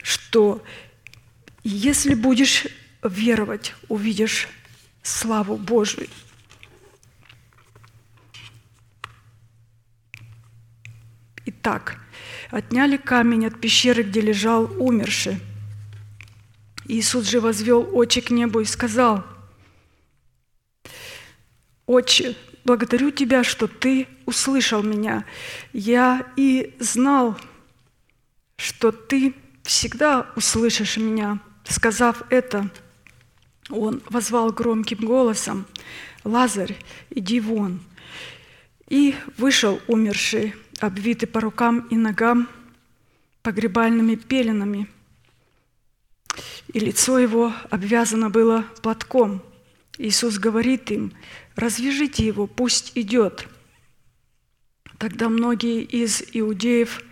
[0.08, 0.64] что
[1.64, 2.66] если будешь
[3.02, 4.48] веровать, увидишь
[5.02, 6.08] славу Божию.
[11.44, 12.00] Итак,
[12.50, 15.40] отняли камень от пещеры, где лежал умерший.
[16.86, 19.26] Иисус же возвел очи к небу и сказал,
[21.84, 22.34] «Отче,
[22.64, 25.26] благодарю Тебя, что Ты услышал меня.
[25.74, 27.38] Я и знал,
[28.56, 29.34] что Ты
[29.68, 31.38] всегда услышишь меня.
[31.64, 32.70] Сказав это,
[33.68, 35.66] он возвал громким голосом,
[36.24, 36.74] «Лазарь,
[37.10, 37.80] иди вон!»
[38.88, 42.48] И вышел умерший, обвитый по рукам и ногам
[43.42, 44.88] погребальными пеленами,
[46.72, 49.42] и лицо его обвязано было платком.
[49.98, 51.12] Иисус говорит им,
[51.56, 53.46] «Развяжите его, пусть идет».
[54.96, 57.02] Тогда многие из иудеев,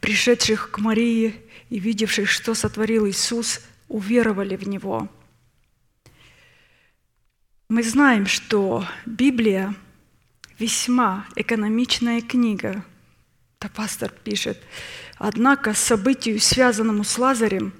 [0.00, 1.34] пришедших к Марии
[1.70, 5.08] и видевших, что сотворил Иисус, уверовали в Него.
[7.68, 9.74] Мы знаем, что Библия
[10.58, 12.84] весьма экономичная книга.
[13.60, 14.62] Это пастор пишет.
[15.18, 17.72] Однако событию, связанному с Лазарем,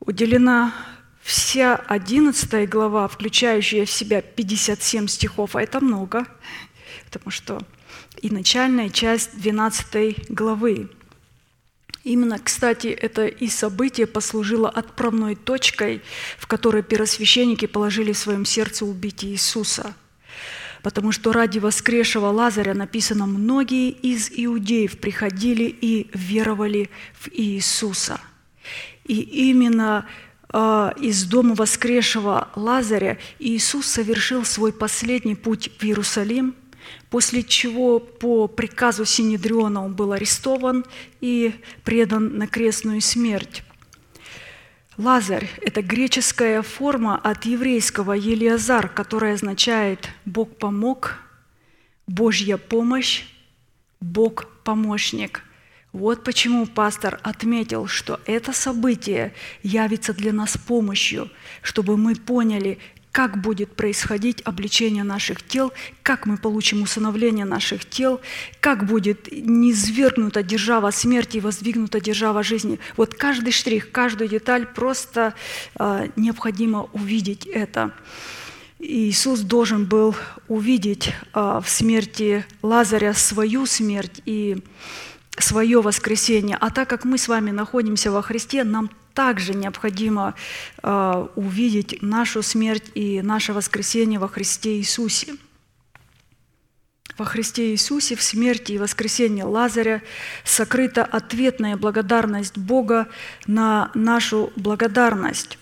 [0.00, 0.74] уделена
[1.22, 6.26] вся 11 глава, включающая в себя 57 стихов, а это много,
[7.04, 7.62] потому что
[8.20, 10.90] и начальная часть 12 главы.
[12.02, 16.02] Именно, кстати, это и событие послужило отправной точкой,
[16.38, 19.94] в которой первосвященники положили в своем сердце убить Иисуса.
[20.82, 28.18] Потому что ради воскресшего Лазаря написано, многие из иудеев приходили и веровали в Иисуса.
[29.04, 29.20] И
[29.50, 30.06] именно
[30.50, 36.54] э, из дома воскресшего Лазаря Иисус совершил свой последний путь в Иерусалим–
[37.10, 40.84] после чего по приказу Синедриона он был арестован
[41.20, 41.52] и
[41.84, 43.62] предан на крестную смерть.
[44.96, 51.16] Лазарь– это греческая форма от еврейского «елиазар», которая означает «Бог помог»,
[52.06, 53.24] «Божья помощь»,
[54.00, 55.42] «Бог помощник».
[55.92, 61.30] Вот почему пастор отметил, что это событие явится для нас помощью,
[61.62, 62.78] чтобы мы поняли,
[63.12, 68.20] как будет происходить обличение наших тел, как мы получим усыновление наших тел,
[68.60, 72.78] как будет низвергнута держава смерти и воздвигнута держава жизни.
[72.96, 75.34] Вот каждый штрих, каждую деталь просто
[75.78, 77.92] э, необходимо увидеть это.
[78.78, 80.14] Иисус должен был
[80.48, 84.58] увидеть э, в смерти Лазаря свою смерть и
[85.36, 86.56] свое воскресение.
[86.60, 90.34] А так как мы с вами находимся во Христе, нам также необходимо
[90.82, 95.36] э, увидеть нашу смерть и наше воскресение во Христе Иисусе.
[97.18, 100.02] Во Христе Иисусе в смерти и воскресении Лазаря
[100.44, 103.08] сокрыта ответная благодарность Бога
[103.46, 105.58] на нашу благодарность.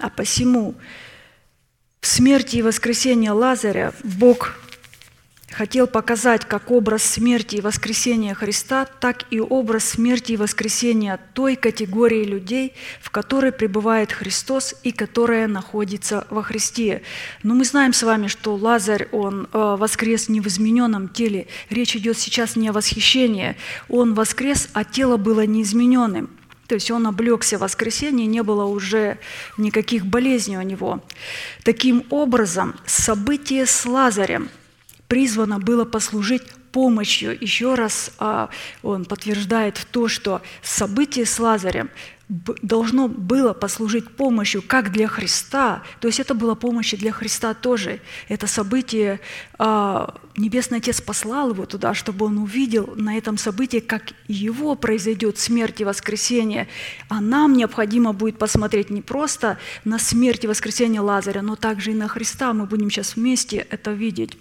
[0.00, 0.74] А посему
[2.00, 4.54] в смерти и воскресении Лазаря Бог
[5.52, 11.56] хотел показать как образ смерти и воскресения Христа, так и образ смерти и воскресения той
[11.56, 17.02] категории людей, в которой пребывает Христос и которая находится во Христе.
[17.42, 21.46] Но мы знаем с вами, что Лазарь, он э, воскрес не в измененном теле.
[21.70, 23.56] Речь идет сейчас не о восхищении.
[23.88, 26.30] Он воскрес, а тело было неизмененным.
[26.68, 29.18] То есть он облегся в воскресенье, не было уже
[29.58, 31.04] никаких болезней у него.
[31.64, 34.48] Таким образом, событие с Лазарем–
[35.12, 36.42] призвано было послужить
[36.72, 37.36] помощью.
[37.38, 38.48] Еще раз а,
[38.82, 41.90] он подтверждает то, что событие с Лазарем
[42.30, 48.00] должно было послужить помощью как для Христа, то есть это была помощь для Христа тоже.
[48.30, 49.20] Это событие,
[49.58, 55.36] а, Небесный Отец послал его туда, чтобы он увидел на этом событии, как его произойдет
[55.38, 56.68] смерть и воскресение.
[57.10, 61.94] А нам необходимо будет посмотреть не просто на смерть и воскресение Лазаря, но также и
[61.94, 62.54] на Христа.
[62.54, 64.38] Мы будем сейчас вместе это видеть.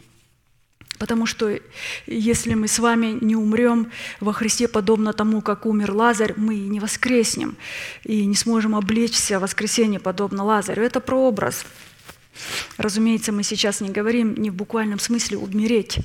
[1.01, 1.59] Потому что
[2.05, 6.79] если мы с вами не умрем во Христе подобно тому, как умер Лазарь, мы не
[6.79, 7.57] воскреснем
[8.03, 10.83] и не сможем облечься в воскресенье подобно Лазарю.
[10.83, 11.65] Это прообраз.
[12.77, 15.97] Разумеется, мы сейчас не говорим не в буквальном смысле умереть,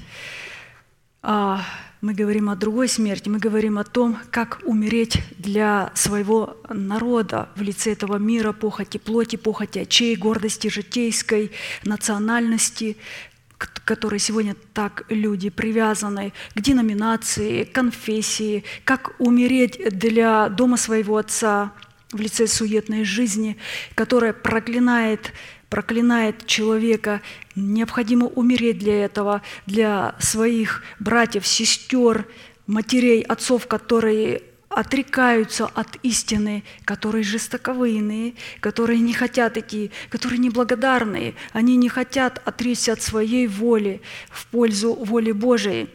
[1.21, 1.63] а
[2.01, 7.61] мы говорим о другой смерти, мы говорим о том, как умереть для своего народа в
[7.61, 11.53] лице этого мира, похоти плоти, похоти очей, гордости житейской,
[11.85, 12.97] национальности,
[13.59, 21.73] к которой сегодня так люди привязаны к деноминации, конфессии, как умереть для дома своего отца
[22.13, 23.57] в лице суетной жизни,
[23.95, 25.33] которая проклинает
[25.69, 27.23] проклинает человека,
[27.57, 32.27] необходимо умереть для этого, для своих братьев, сестер,
[32.67, 34.43] матерей, отцов, которые
[34.77, 42.93] отрекаются от истины, которые жестоковыйные, которые не хотят идти, которые неблагодарные, они не хотят отречься
[42.93, 45.89] от своей воли в пользу воли Божией.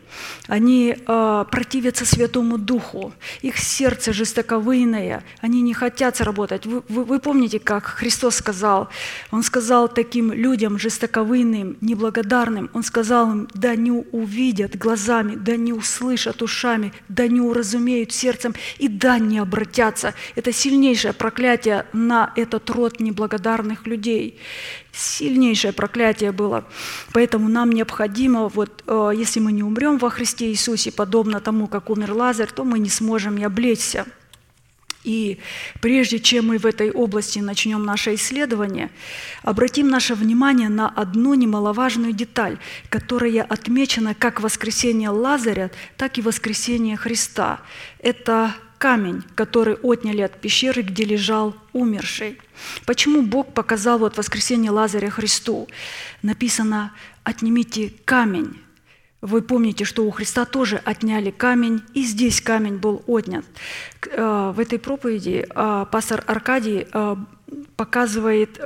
[0.48, 3.14] Они э, противятся Святому Духу,
[3.44, 6.66] их сердце жестоковыйное, они не хотят работать.
[6.66, 8.90] Вы, вы, вы помните, как Христос сказал?
[9.30, 15.72] Он сказал таким людям жестоковыйным, неблагодарным, Он сказал им, да не увидят глазами, да не
[15.72, 20.14] услышат ушами, да не уразумеют сердцем и да, не обратятся.
[20.36, 24.40] Это сильнейшее проклятие на этот род неблагодарных людей.
[24.92, 26.66] Сильнейшее проклятие было.
[27.14, 31.90] Поэтому нам необходимо, вот, э, если мы не умрем во Христе Иисусе, подобно тому, как
[31.90, 34.06] умер Лазарь, то мы не сможем и облечься.
[35.04, 35.40] И
[35.80, 38.92] прежде чем мы в этой области начнем наше исследование,
[39.42, 42.60] обратим наше внимание на одну немаловажную деталь,
[42.90, 47.62] которая отмечена как воскресение Лазаря, так и воскресение Христа.
[48.00, 52.40] Это камень, который отняли от пещеры, где лежал умерший.
[52.86, 55.68] Почему Бог показал вот воскресение Лазаря Христу?
[56.22, 56.92] Написано
[57.24, 58.58] «отнимите камень».
[59.22, 63.46] Вы помните, что у Христа тоже отняли камень, и здесь камень был отнят.
[64.08, 67.16] Э, в этой проповеди э, пастор Аркадий э,
[67.76, 68.60] показывает,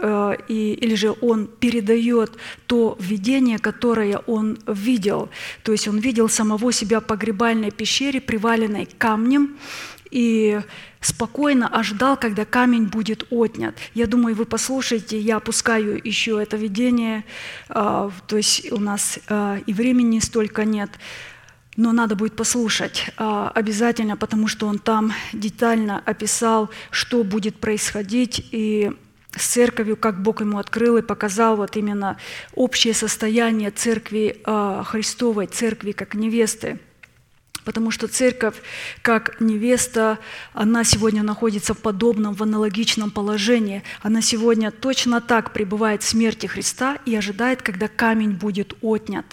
[0.47, 2.33] или же он передает
[2.67, 5.29] то видение, которое он видел.
[5.63, 9.57] То есть он видел самого себя в погребальной пещере, приваленной камнем,
[10.15, 10.61] и
[11.01, 13.75] спокойно ожидал, когда камень будет отнят.
[13.93, 17.25] Я думаю, вы послушаете, я опускаю еще это видение,
[17.67, 20.89] а, то есть у нас а, и времени столько нет,
[21.75, 28.47] но надо будет послушать а, обязательно, потому что он там детально описал, что будет происходить,
[28.53, 28.93] и
[29.35, 32.15] с церковью, как Бог ему открыл и показал вот именно
[32.53, 34.41] общее состояние церкви
[34.85, 36.79] Христовой, церкви как невесты–
[37.65, 38.55] Потому что церковь,
[39.01, 40.19] как невеста,
[40.53, 43.83] она сегодня находится в подобном, в аналогичном положении.
[44.03, 49.25] Она сегодня точно так пребывает в смерти Христа и ожидает, когда камень будет отнят.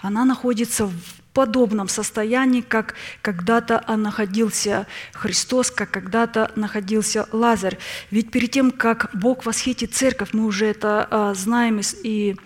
[0.00, 0.94] Она находится в
[1.34, 7.78] подобном состоянии, как когда-то находился Христос, как когда-то находился Лазарь.
[8.10, 12.36] Ведь перед тем, как Бог восхитит церковь, мы уже это а, знаем и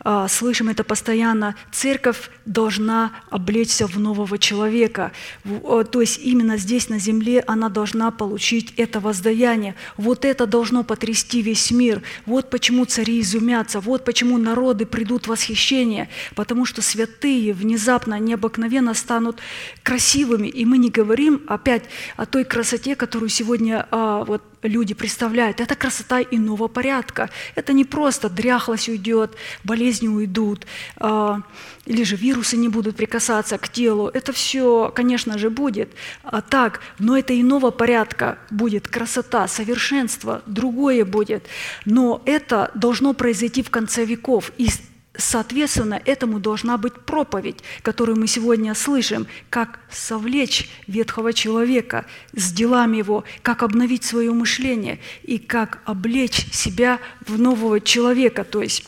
[0.00, 5.12] а, слышим это постоянно, церковь должна облечься в нового человека.
[5.44, 9.74] То есть именно здесь, на земле, она должна получить это воздаяние.
[9.96, 12.02] Вот это должно потрясти весь мир.
[12.26, 18.94] Вот почему цари изумятся, вот почему народы придут в восхищение, потому что святые внезапно, необыкновенно
[18.94, 19.40] станут
[19.82, 20.48] красивыми.
[20.48, 21.84] И мы не говорим опять
[22.16, 25.60] о той красоте, которую сегодня а, вот люди представляют.
[25.60, 27.30] Это красота иного порядка.
[27.54, 30.66] Это не просто дряхлость уйдет, болезни уйдут,
[30.96, 31.42] а,
[31.86, 34.08] или же вирусы не будут прикасаться к телу.
[34.08, 35.88] Это все, конечно же, будет
[36.24, 41.46] а так, но это иного порядка будет красота, совершенство, другое будет.
[41.84, 44.50] Но это должно произойти в конце веков.
[44.58, 44.68] И
[45.16, 52.96] Соответственно, этому должна быть проповедь, которую мы сегодня слышим, как совлечь ветхого человека с делами
[52.96, 58.42] его, как обновить свое мышление и как облечь себя в нового человека.
[58.42, 58.84] То есть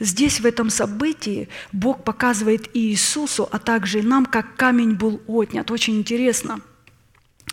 [0.00, 5.70] здесь, в этом событии, Бог показывает Иисусу, а также нам, как камень был отнят.
[5.70, 6.60] Очень интересно–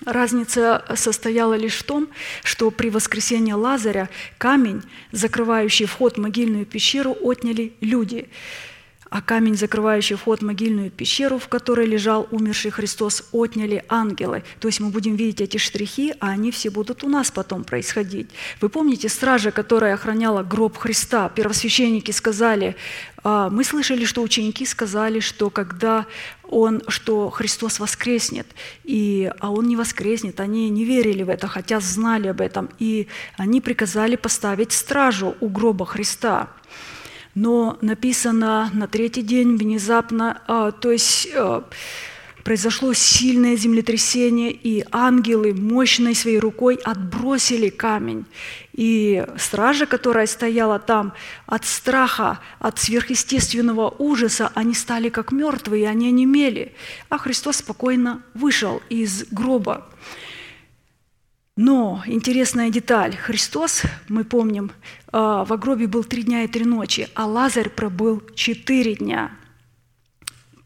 [0.06, 2.10] Разница состояла лишь в том,
[2.44, 4.82] что при воскресении Лазаря камень,
[5.12, 8.28] закрывающий вход в могильную пещеру, отняли люди
[9.14, 14.44] а камень, закрывающий вход в могильную пещеру, в которой лежал умерший Христос, отняли ангелы.
[14.60, 18.28] То есть мы будем видеть эти штрихи, а они все будут у нас потом происходить.
[18.60, 21.30] Вы помните стража, которая охраняла гроб Христа?
[21.30, 22.76] Первосвященники сказали,
[23.24, 26.08] «А, мы слышали, что ученики сказали, что когда
[26.54, 28.48] он, что Христос воскреснет,
[28.84, 30.40] и, а Он не воскреснет.
[30.40, 32.70] Они не верили в это, хотя знали об этом.
[32.80, 33.08] И
[33.38, 36.50] они приказали поставить стражу у гроба Христа
[37.36, 41.64] но написано на третий день внезапно, а, то есть а,
[42.44, 48.26] произошло сильное землетрясение, и ангелы мощной своей рукой отбросили камень.
[48.74, 51.14] И стража, которая стояла там,
[51.46, 56.74] от страха, от сверхъестественного ужаса, они стали как мертвые, они онемели.
[57.10, 59.88] А Христос спокойно вышел из гроба.
[61.56, 63.16] Но интересная деталь.
[63.16, 64.72] Христос, мы помним,
[65.12, 69.32] а, в гробе был три дня и три ночи, а Лазарь пробыл четыре дня.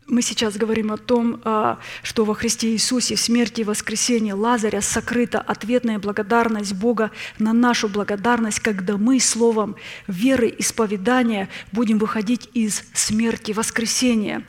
[0.10, 4.82] Мы сейчас говорим о том, а, что во Христе Иисусе в смерти и воскресении Лазаря
[4.82, 9.76] сокрыта ответная благодарность Бога на нашу благодарность, когда мы словом
[10.08, 14.44] веры, исповедания будем выходить из смерти воскресения.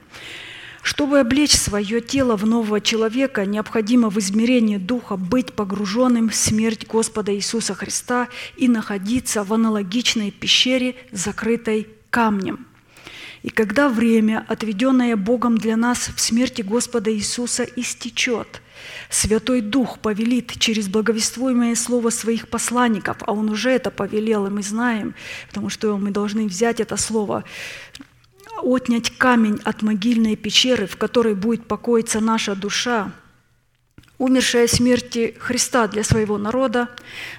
[0.82, 6.86] Чтобы облечь свое тело в нового человека, необходимо в измерении Духа быть погруженным в смерть
[6.86, 12.67] Господа Иисуса Христа и находиться в аналогичной пещере, закрытой камнем.
[13.48, 18.60] И когда время, отведенное Богом для нас в смерти Господа Иисуса, истечет,
[19.08, 24.62] Святой Дух повелит через благовествуемое слово своих посланников, а Он уже это повелел, и мы
[24.62, 25.14] знаем,
[25.46, 27.42] потому что мы должны взять это слово
[28.62, 33.12] отнять камень от могильной пещеры, в которой будет покоиться наша душа,
[34.18, 36.90] умершая смерти Христа для своего народа,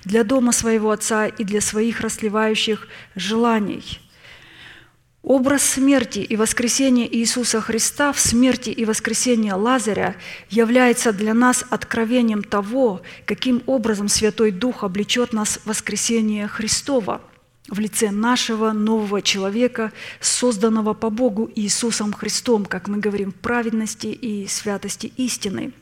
[0.06, 4.09] для дома своего Отца и для своих расливающих желаний.
[5.22, 10.16] Образ смерти и воскресения Иисуса Христа в смерти и воскресении Лазаря
[10.50, 17.22] является для нас откровением того, каким образом Святой Дух облечет нас в воскресение Христова
[17.68, 19.92] в лице нашего нового человека,
[20.22, 25.74] созданного по Богу Иисусом Христом, как мы говорим, в праведности и святости истины–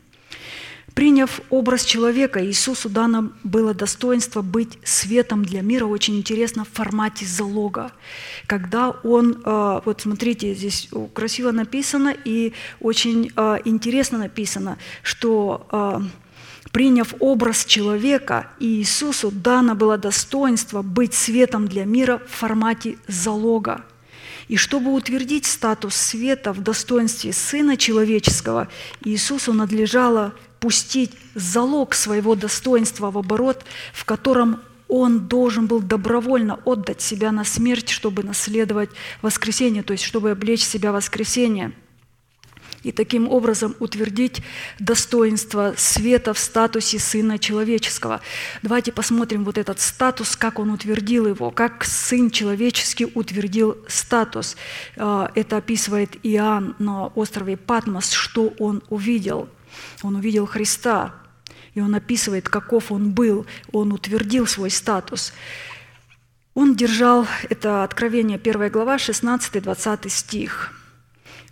[0.97, 7.23] Приняв образ человека, Иисусу дано было достоинство быть светом для мира, очень интересно, в формате
[7.23, 7.91] залога.
[8.47, 15.99] Когда он, э, вот смотрите, здесь красиво написано и очень э, интересно написано, что э,
[16.71, 23.85] приняв образ человека, Иисусу дано было достоинство быть светом для мира в формате залога.
[24.47, 28.67] И чтобы утвердить статус света в достоинстве Сына Человеческого,
[29.03, 33.63] Иисусу надлежало пустить залог своего достоинства в оборот,
[33.93, 38.89] в котором он должен был добровольно отдать себя на смерть, чтобы наследовать
[39.21, 41.73] воскресение, то есть чтобы облечь себя воскресение
[42.83, 44.41] и таким образом утвердить
[44.79, 48.21] достоинство света в статусе Сына Человеческого.
[48.61, 54.55] Давайте посмотрим вот этот статус, как он утвердил его, как Сын Человеческий утвердил статус.
[54.95, 59.49] А, это описывает Иоанн на острове Патмос, что он увидел–
[60.03, 61.13] он увидел Христа,
[61.73, 63.45] и он описывает, каков он был.
[63.71, 65.33] Он утвердил свой статус.
[66.55, 70.73] Он держал, это Откровение 1 глава, 16-20 стих.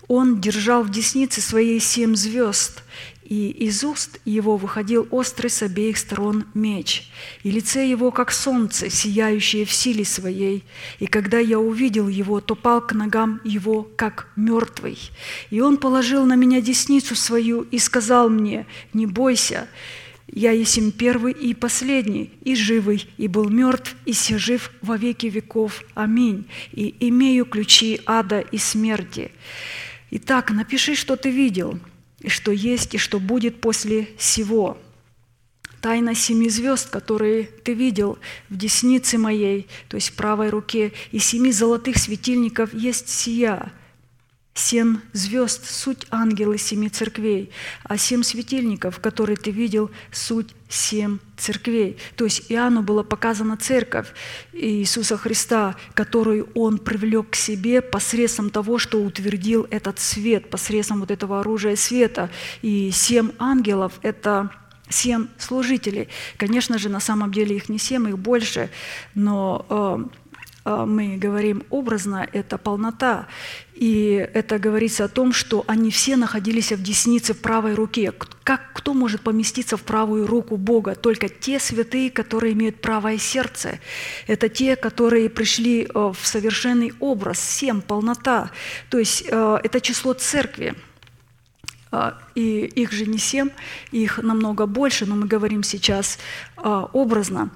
[0.07, 2.83] Он держал в деснице своей семь звезд,
[3.25, 7.09] и из уст его выходил острый с обеих сторон меч,
[7.41, 10.63] и лице его, как солнце, сияющее в силе своей.
[10.99, 14.99] И когда я увидел его, то пал к ногам его, как мертвый.
[15.49, 19.67] И он положил на меня десницу свою и сказал мне, «Не бойся,
[20.27, 25.25] я есим первый и последний, и живый, и был мертв, и се жив во веки
[25.27, 25.83] веков.
[25.95, 26.47] Аминь.
[26.73, 29.31] И имею ключи ада и смерти».
[30.11, 31.79] Итак, напиши, что ты видел–
[32.25, 34.77] и что есть, и что будет после всего.
[35.79, 38.17] Тайна семи звезд, которые ты видел
[38.49, 43.71] в деснице моей, то есть в правой руке, и семи золотых светильников есть сия–
[44.57, 47.51] Семь звезд– суть ангелы семи церквей,
[47.83, 51.97] а семь светильников, которые ты видел, суть семь церквей.
[52.15, 54.07] То есть Иоанну была показана церковь
[54.53, 61.11] Иисуса Христа, которую он привлек к себе посредством того, что утвердил этот свет, посредством вот
[61.11, 62.29] этого оружия света.
[62.61, 64.51] И семь ангелов– это
[64.87, 66.07] семь служителей.
[66.37, 68.69] Конечно же, на самом деле их не семь, их больше,
[69.15, 70.25] но э,
[70.65, 73.27] а, мы говорим образно, это полнота.
[73.75, 78.13] И это говорится о том, что они все находились в деснице в правой руке.
[78.43, 80.95] Как кто может поместиться в правую руку Бога?
[80.95, 83.79] Только те святые, которые имеют правое сердце.
[84.27, 88.49] Это те, которые пришли э, в совершенный образ, семь, полнота.
[88.89, 90.73] То есть э, это число церкви.
[91.91, 93.49] А, и их же не семь,
[93.91, 96.17] их намного больше, но мы говорим сейчас
[96.57, 97.51] образно.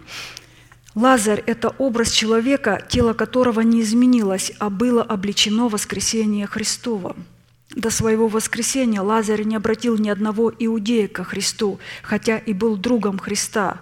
[0.95, 7.15] Лазарь– это образ человека, тело которого не изменилось, а было обличено воскресение Христово.
[7.79, 13.17] До своего воскресения Лазарь не обратил ни одного иудея ко Христу, хотя и был другом
[13.17, 13.79] Христа.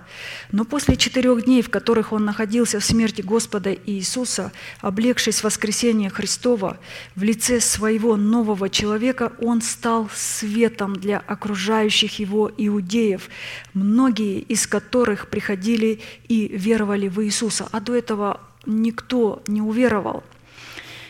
[0.52, 4.52] Но после четырех дней, в которых он находился в смерти Господа Иисуса,
[4.82, 6.78] облегшись в воскресение Христова,
[7.16, 13.30] в лице своего нового человека он стал светом для окружающих его иудеев,
[13.74, 17.68] многие из которых приходили и веровали в Иисуса.
[17.72, 20.24] А до этого никто не уверовал–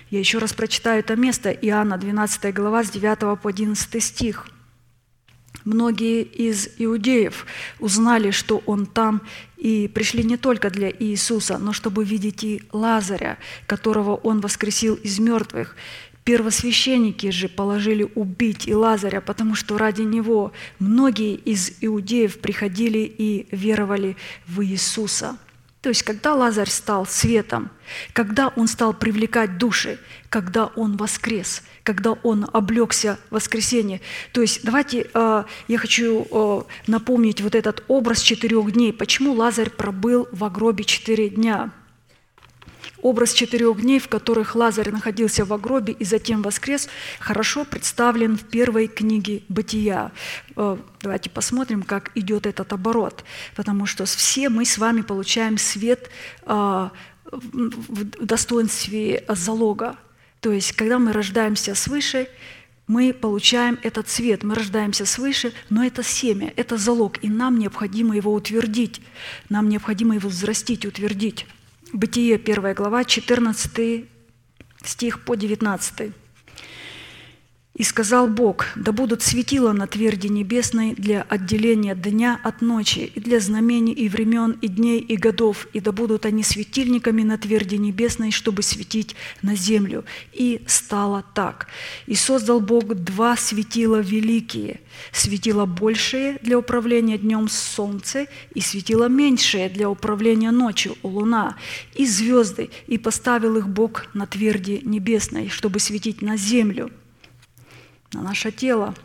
[0.10, 4.48] я еще раз прочитаю это место, Иоанна 12 глава с 9 по 11 стих.
[5.66, 7.46] Многие из иудеев
[7.80, 9.22] узнали, что он там,
[9.58, 15.20] и пришли не только для Иисуса, но чтобы видеть и Лазаря, которого он воскресил из
[15.20, 15.76] мертвых.
[16.24, 23.48] Первосвященники же положили убить и Лазаря, потому что ради него многие из иудеев приходили и
[23.52, 24.16] веровали
[24.48, 25.38] в Иисуса.
[25.82, 27.70] То есть, когда Лазарь стал светом,
[28.14, 29.99] когда он стал привлекать души,
[30.30, 34.02] когда он воскрес, когда он облегся воскресенье.
[34.34, 38.91] То есть, давайте э, я хочу э, напомнить вот этот образ четырех дней.
[38.91, 41.72] Почему Лазарь пробыл в гробе четыре дня?
[43.08, 46.90] Образ четырех дней, в которых Лазарь находился в гробе и затем воскрес,
[47.20, 50.12] хорошо представлен в первой книге «Бытия».
[50.58, 53.24] Э, давайте посмотрим, как идет этот оборот,
[53.56, 56.10] потому что все мы с вами получаем свет
[56.48, 56.90] э,
[57.32, 59.96] в достоинстве залога.
[60.42, 62.28] То есть, когда мы рождаемся свыше,
[62.88, 68.18] мы получаем этот цвет, мы рождаемся свыше, но это семя, это залог, и нам необходимо
[68.18, 69.00] его утвердить,
[69.48, 71.46] нам необходимо его взрастить, утвердить.
[71.94, 74.06] Бытие, 1 глава, 14
[74.84, 76.12] стих по 19.
[77.78, 83.20] И сказал Бог, да будут светила на тверди небесной для отделения дня от ночи, и
[83.20, 87.76] для знамений и времен, и дней, и годов, и да будут они светильниками на тверди
[87.76, 90.06] небесной, чтобы светить на землю.
[90.34, 91.68] И стало так.
[92.08, 94.80] И создал Бог два светила великие,
[95.12, 98.26] светило большее для управления днем солнце,
[98.56, 101.58] и светило меньшее для управления ночью луна,
[101.94, 106.90] и звезды, и поставил их Бог на тверди небесной, чтобы светить на землю–
[108.14, 108.96] на наше тело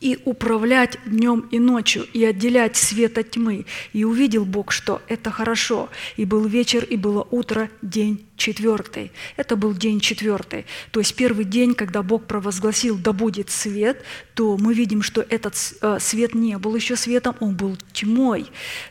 [0.00, 3.66] и управлять днем и ночью, и отделять свет от тьмы.
[3.92, 5.90] И увидел Бог, что это хорошо.
[6.16, 9.12] И был вечер, и было утро, день четвертый.
[9.36, 10.64] Это был день четвертый.
[10.90, 14.02] То есть первый день, когда Бог провозгласил «да будет свет»,
[14.34, 18.46] то мы видим, что этот э, свет не был еще светом, он был тьмой.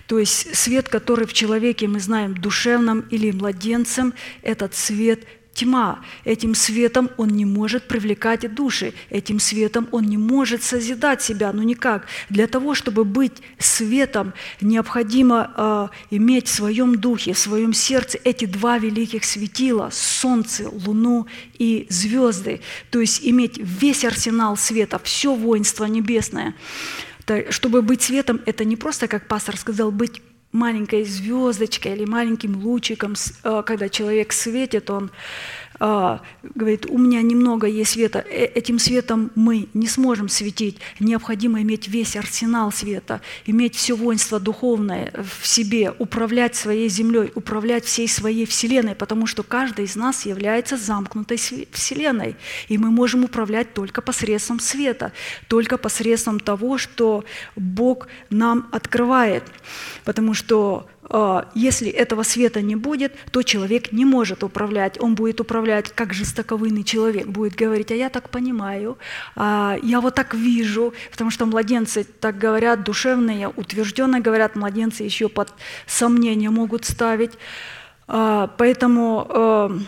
[0.06, 4.14] То есть свет, который в человеке мы знаем душевным или младенцем,
[4.44, 5.24] этот свет–
[5.54, 6.00] тьма.
[6.24, 11.64] Этим светом он не может привлекать души, этим светом он не может созидать себя, ну
[11.64, 12.08] никак.
[12.30, 18.46] Для того, чтобы быть светом, необходимо э, иметь в своем духе, в своем сердце эти
[18.46, 21.28] два великих светила– солнце, луну
[21.58, 22.62] и звезды.
[22.90, 26.56] То есть иметь весь арсенал света, все воинство небесное.
[27.50, 30.22] Чтобы быть светом, это не просто, как пастор сказал, быть
[30.52, 33.14] маленькой звездочкой или маленьким лучиком,
[33.44, 35.12] э, когда человек светит, он
[35.80, 40.78] говорит, у меня немного есть света, э, этим светом мы не сможем светить.
[41.00, 47.86] Необходимо иметь весь арсенал света, иметь все воинство духовное в себе, управлять своей землей, управлять
[47.86, 51.38] всей своей вселенной, потому что каждый из нас является замкнутой
[51.72, 52.36] вселенной,
[52.68, 55.14] и мы можем управлять только посредством света,
[55.48, 57.24] только посредством того, что
[57.56, 59.44] Бог нам открывает,
[60.04, 60.99] потому что а,
[61.56, 65.02] если этого света не будет, то человек не может управлять.
[65.02, 68.98] Он будет управлять как жестоковыйный человек, будет говорить, а я так понимаю,
[69.36, 75.30] а я вот так вижу, потому что младенцы так говорят, душевные, утвержденно говорят, младенцы еще
[75.30, 75.52] под
[75.88, 77.32] сомнение могут ставить.
[78.08, 79.86] А, поэтому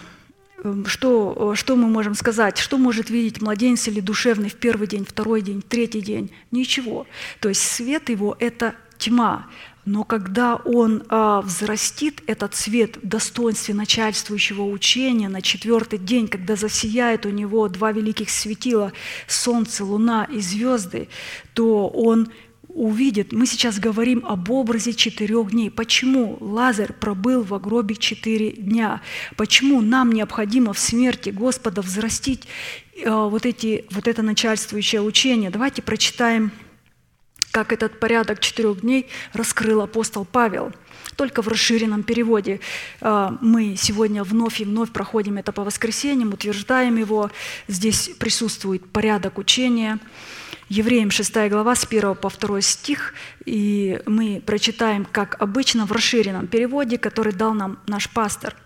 [0.85, 2.57] что, что мы можем сказать?
[2.57, 6.31] Что может видеть младенец или душевный в первый день, второй день, третий день?
[6.52, 7.07] Ничего.
[7.39, 9.48] То есть свет его– это тьма.
[9.86, 16.56] Но когда он а, взрастит этот свет в достоинстве начальствующего учения на четвертый день, когда
[16.56, 18.94] засияет у него два великих светила–
[19.28, 21.08] солнце, луна и звезды,
[21.53, 22.30] то он
[22.68, 25.70] увидит, мы сейчас говорим об образе четырех дней.
[25.70, 29.02] Почему Лазарь пробыл в гробе четыре дня?
[29.36, 32.44] Почему нам необходимо в смерти Господа взрастить
[33.06, 35.49] а, вот, эти, вот это начальствующее учение?
[35.49, 36.52] Давайте прочитаем
[37.52, 40.72] как этот порядок четырех дней раскрыл апостол Павел.
[41.15, 42.60] Только в расширенном переводе
[43.02, 47.30] а, мы сегодня вновь и вновь проходим это по воскресеньям, утверждаем его.
[47.68, 49.99] Здесь присутствует порядок учения.
[50.69, 53.14] Евреям 6 глава с 1 по 2 стих,
[53.45, 58.56] и мы прочитаем, как обычно, в расширенном переводе, который дал нам наш пастор–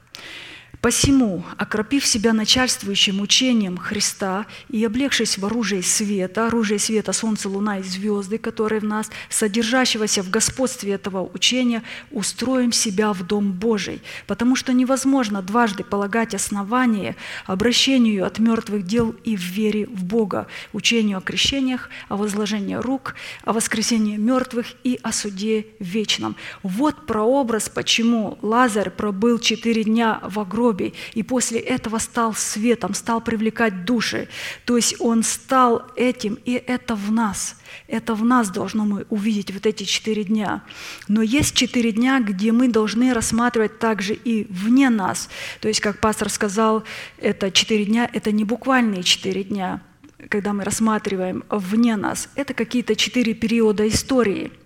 [0.86, 7.80] Посему, окропив себя начальствующим учением Христа и облегшись в оружие света, оружие света, солнце, луна
[7.80, 11.82] и звезды, которые в нас, содержащегося в господстве этого учения,
[12.12, 17.16] устроим себя в Дом Божий, потому что невозможно дважды полагать основание
[17.48, 23.16] обращению от мертвых дел и в вере в Бога, учению о крещениях, о возложении рук,
[23.44, 26.36] о воскресении мертвых и о суде вечном.
[26.62, 32.93] Вот прообраз, почему Лазарь пробыл четыре дня в гробе, скорби, и после этого стал светом,
[32.93, 34.27] стал привлекать души.
[34.65, 37.57] То есть он стал этим, и это в нас.
[37.88, 40.61] Это в нас должно мы увидеть вот эти четыре дня.
[41.07, 45.30] Но есть четыре дня, где мы должны рассматривать также и вне нас.
[45.60, 46.84] То есть, как пастор сказал,
[47.18, 49.81] это четыре дня, это не буквальные четыре дня,
[50.30, 52.30] когда мы рассматриваем вне нас.
[52.35, 54.52] Это какие-то четыре периода истории–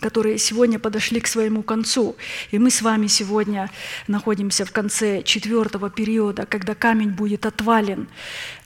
[0.00, 2.16] которые сегодня подошли к своему концу.
[2.50, 3.70] И мы с вами сегодня
[4.08, 8.06] находимся в конце четвертого периода, когда камень будет отвален.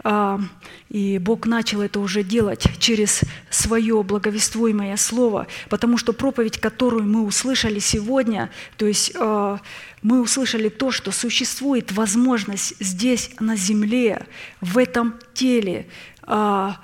[0.03, 0.41] А,
[0.89, 7.25] и Бог начал это уже делать через свое благовествуемое слово, потому что проповедь, которую мы
[7.25, 9.61] услышали сегодня, то есть а,
[10.03, 14.27] мы услышали то, что существует возможность здесь, на земле,
[14.61, 15.87] в этом теле,
[16.23, 16.79] а,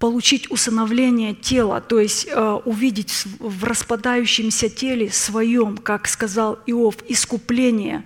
[0.00, 8.02] получить усыновление тела, то есть э, увидеть в распадающемся теле своем, как сказал Иов, искупление.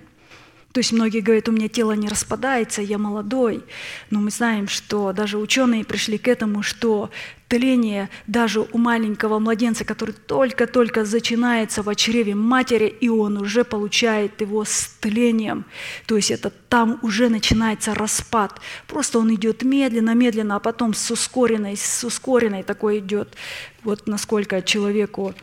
[0.72, 3.62] То есть многие говорят, у меня тело не распадается, я молодой.
[4.10, 7.10] Но мы знаем, что даже ученые пришли к этому, что
[7.48, 14.40] тление даже у маленького младенца, который только-только начинается в чреве матери, и он уже получает
[14.40, 15.64] его с тлением.
[16.06, 18.60] То есть это там уже начинается распад.
[18.86, 23.36] Просто он идет медленно, медленно, а потом с ускоренной, с ускоренной такой идет
[23.84, 25.34] вот насколько человеку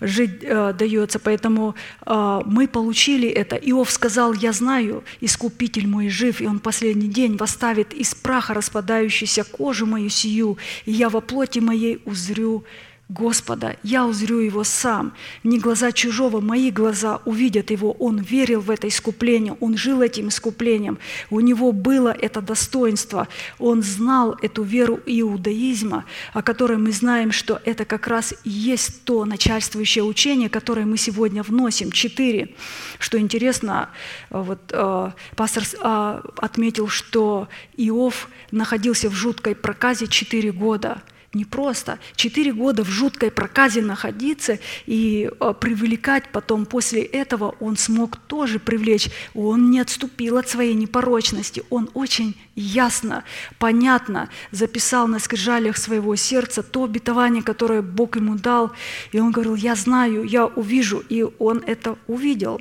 [0.00, 1.18] жить э, дается.
[1.18, 1.74] Поэтому
[2.06, 3.56] э, мы получили это.
[3.56, 9.44] Иов сказал, я знаю, искупитель мой жив, и он последний день восставит из праха распадающуюся
[9.44, 12.64] кожу мою сию, и я во плоти моей узрю
[13.08, 15.14] Господа, я узрю Его сам.
[15.42, 17.92] Не глаза чужого, мои глаза увидят Его.
[17.92, 20.98] Он верил в это искупление, он жил этим искуплением.
[21.30, 23.26] У него было это достоинство.
[23.58, 26.04] Он знал эту веру иудаизма,
[26.34, 30.98] о которой мы знаем, что это как раз и есть то начальствующее учение, которое мы
[30.98, 31.90] сегодня вносим.
[31.90, 32.54] Четыре.
[32.98, 33.88] Что интересно,
[34.28, 37.48] вот э, пастор э, отметил, что
[37.78, 41.00] Иов находился в жуткой проказе четыре года–
[41.34, 47.76] не просто Четыре года в жуткой проказе находиться и э, привлекать потом после этого он
[47.76, 49.10] смог тоже привлечь.
[49.34, 51.62] Он не отступил от своей непорочности.
[51.68, 53.24] Он очень ясно,
[53.58, 58.72] понятно записал на скрижалях своего сердца то обетование, которое Бог ему дал.
[59.12, 61.04] И он говорил, я знаю, я увижу.
[61.08, 62.60] И он это увидел.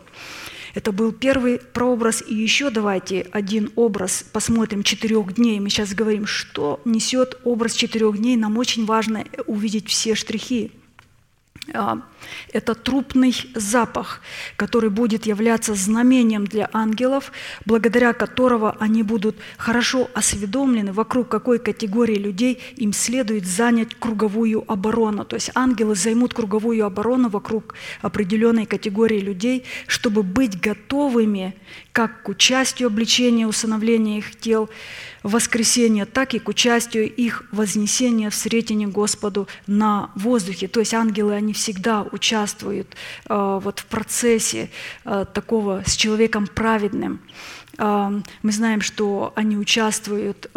[0.78, 2.24] Это был первый прообраз.
[2.28, 5.60] И еще давайте один образ посмотрим четырех дней.
[5.60, 8.38] Мы сейчас говорим, что несет образ четырех дней.
[8.38, 10.72] Нам очень важно увидеть все штрихи.
[12.54, 14.22] Это трупный запах,
[14.56, 17.32] который будет являться знамением для ангелов,
[17.66, 25.26] благодаря которого они будут хорошо осведомлены, вокруг какой категории людей им следует занять круговую оборону.
[25.26, 31.56] То есть ангелы займут круговую оборону вокруг определенной категории людей, чтобы быть готовыми
[31.92, 34.70] как к участию обличения, усыновления их тел,
[35.24, 40.68] воскресения, так и к участию их вознесения в сретении Господу на воздухе.
[40.68, 42.96] То есть ангелы, они всегда участвуют
[43.30, 44.70] э, вот в процессе
[45.06, 47.20] э, такого с человеком праведным.
[47.78, 50.50] Э, мы знаем, что они участвуют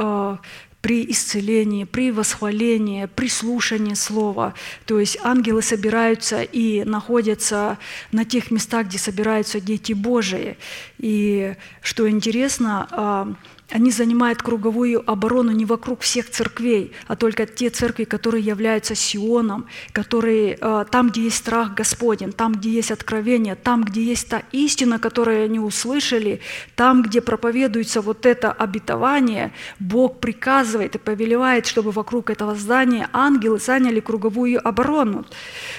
[0.83, 4.55] при исцелении, при восхвалении, при слушании слова.
[4.87, 7.77] То есть ангелы собираются и находятся
[8.13, 10.57] на тех местах, где собираются дети Божии.
[10.97, 13.37] И что интересно,
[13.71, 19.67] они занимают круговую оборону не вокруг всех церквей, а только те церкви, которые являются Сионом,
[19.93, 24.43] которые э, там, где есть страх Господень, там, где есть откровение, там, где есть та
[24.53, 26.41] истина, которую они услышали,
[26.75, 33.59] там, где проповедуется вот это обетование, Бог приказывает и повелевает, чтобы вокруг этого здания ангелы
[33.59, 35.25] заняли круговую оборону.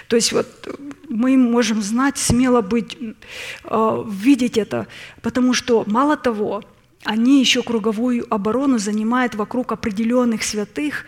[0.08, 0.48] То есть вот
[1.10, 2.98] мы можем знать, смело быть,
[3.66, 4.88] э, видеть это,
[5.22, 6.64] потому что мало того,
[7.04, 11.06] они еще круговую оборону занимают вокруг определенных святых,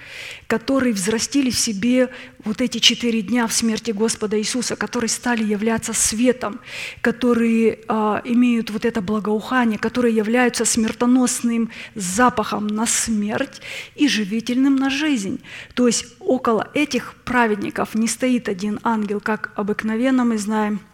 [0.48, 2.10] которые взрастили в себе
[2.44, 6.60] вот эти четыре дня в смерти Господа Иисуса, которые стали являться светом,
[7.02, 13.62] которые а, имеют вот это благоухание, которые являются смертоносным запахом на смерть
[13.96, 15.42] и живительным на жизнь.
[15.76, 20.80] То есть около этих праведников не стоит один ангел, как обыкновенно мы знаем–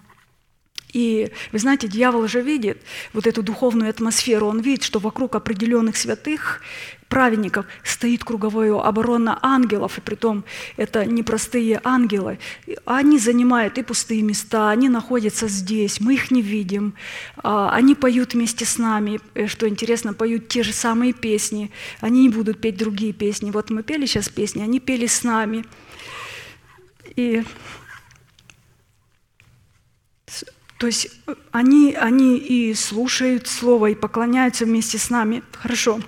[0.93, 2.81] и вы знаете, дьявол же видит
[3.13, 6.61] вот эту духовную атмосферу, он видит, что вокруг определенных святых,
[7.09, 10.45] праведников стоит круговая оборона ангелов, и притом
[10.77, 12.39] это непростые ангелы.
[12.85, 16.93] Они занимают и пустые места, они находятся здесь, мы их не видим,
[17.37, 22.21] а, они поют вместе с нами, э, что интересно, поют те же самые песни, они
[22.21, 23.51] не будут петь другие песни.
[23.51, 25.65] Вот мы пели сейчас песни, они пели с нами.
[27.15, 27.43] И
[30.79, 35.43] то есть э, они, они и слушают Слово, и поклоняются вместе с нами.
[35.51, 35.99] Хорошо.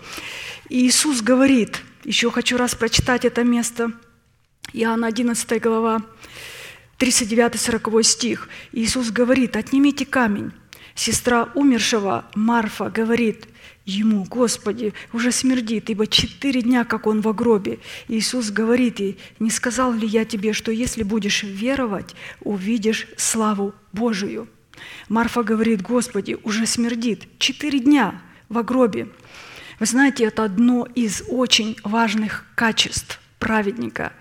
[0.69, 3.91] И Иисус говорит, еще хочу раз прочитать это место,
[4.71, 6.01] Иоанна 11 глава,
[6.97, 8.47] 39-40 стих.
[8.71, 10.53] Иисус говорит, отнимите камень.
[10.95, 13.47] Сестра умершего Марфа говорит
[13.85, 17.79] ему, Господи, уже смердит, ибо четыре дня, как он в гробе.
[18.07, 24.47] Иисус говорит ей, не сказал ли я тебе, что если будешь веровать, увидишь славу Божию.
[25.09, 27.27] Марфа говорит, Господи, уже смердит.
[27.37, 29.07] Четыре дня в гробе.
[29.79, 34.13] Вы знаете, это одно из очень важных качеств праведника.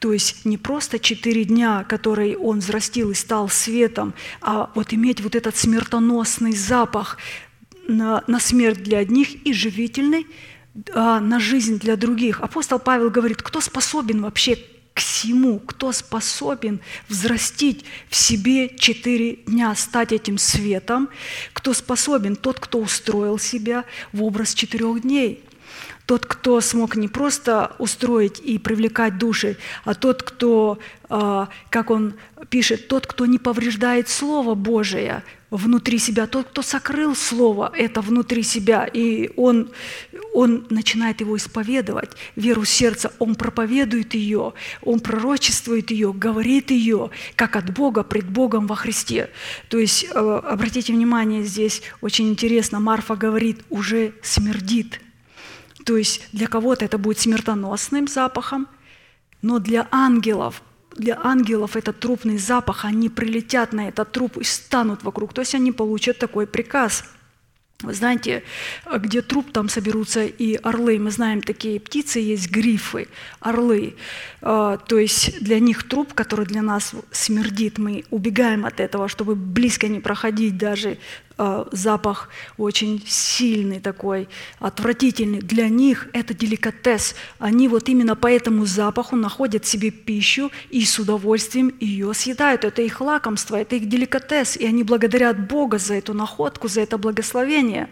[0.00, 5.20] То есть не просто четыре дня, которые он взрастил и стал светом, а вот иметь
[5.20, 7.16] вот этот смертоносный запах
[7.86, 10.26] на, на смерть для одних и живительный
[10.92, 12.40] а, на жизнь для других.
[12.40, 14.58] Апостол Павел говорит, кто способен вообще
[14.94, 21.08] к всему, кто способен взрастить в себе четыре дня, стать этим светом,
[21.52, 25.44] кто способен, тот, кто устроил себя в образ четырех дней–
[26.06, 32.14] тот, кто смог не просто устроить и привлекать души, а тот, кто, а, как он
[32.50, 35.22] пишет, тот, кто не повреждает Слово Божие
[35.56, 39.70] внутри себя, тот, кто сокрыл Слово это внутри себя, и он,
[40.32, 44.52] он начинает его исповедовать, веру сердца, он проповедует ее,
[44.82, 49.30] он пророчествует ее, говорит ее, как от Бога, пред Богом во Христе.
[49.68, 55.00] То есть, а, обратите внимание, здесь очень интересно, Марфа говорит, уже смердит–
[55.84, 58.66] то есть для кого-то это будет смертоносным запахом,
[59.42, 60.62] но для ангелов,
[60.96, 65.32] для ангелов этот трупный запах, они прилетят на этот труп и станут вокруг.
[65.32, 67.04] То есть они получат такой приказ–
[67.84, 68.42] вы знаете,
[68.96, 70.98] где труп, там соберутся и орлы.
[70.98, 73.08] Мы знаем, такие птицы есть, грифы,
[73.40, 73.94] орлы.
[74.40, 79.34] А, то есть для них труп, который для нас смердит, мы убегаем от этого, чтобы
[79.34, 80.98] близко не проходить даже
[81.36, 82.28] запах
[82.58, 84.28] очень сильный такой,
[84.60, 85.40] отвратительный.
[85.40, 87.16] Для них это деликатес.
[87.38, 92.64] Они вот именно по этому запаху находят себе пищу и с удовольствием ее съедают.
[92.64, 94.56] Это их лакомство, это их деликатес.
[94.56, 97.88] И они благодарят Бога за эту находку, за это благословение.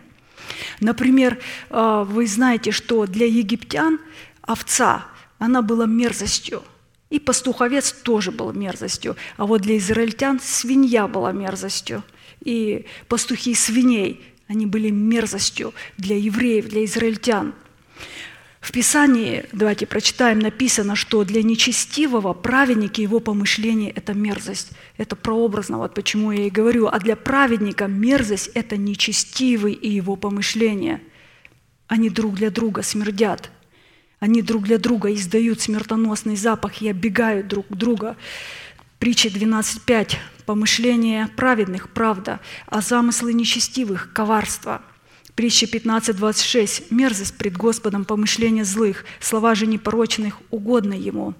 [0.81, 1.39] Например,
[1.71, 3.99] а, вы знаете, что для египтян
[4.43, 5.07] овца,
[5.39, 6.63] она была мерзостью.
[7.11, 9.17] И пастуховец тоже был мерзостью.
[9.37, 12.03] А вот для израильтян свинья была мерзостью
[12.45, 17.55] и пастухи свиней, они были мерзостью для евреев, для израильтян.
[18.63, 24.71] В Писании, давайте прочитаем, написано, что для нечестивого праведники его помышления– это мерзость.
[24.97, 26.87] Это прообразно, вот почему я и говорю.
[26.87, 31.01] А для праведника мерзость– это нечестивый и его помышления.
[31.89, 33.51] Они друг для друга смердят.
[34.21, 38.17] Они друг для друга издают смертоносный запах и оббегают друг друга.
[39.01, 40.15] Притча 12.5.
[40.47, 44.83] Помышления праведных– правда, а замыслы нечестивых– коварство.
[45.35, 46.87] Притча 15.26.
[46.91, 51.35] Мерзость пред Господом помышления злых, слова же непорочных угодны Ему.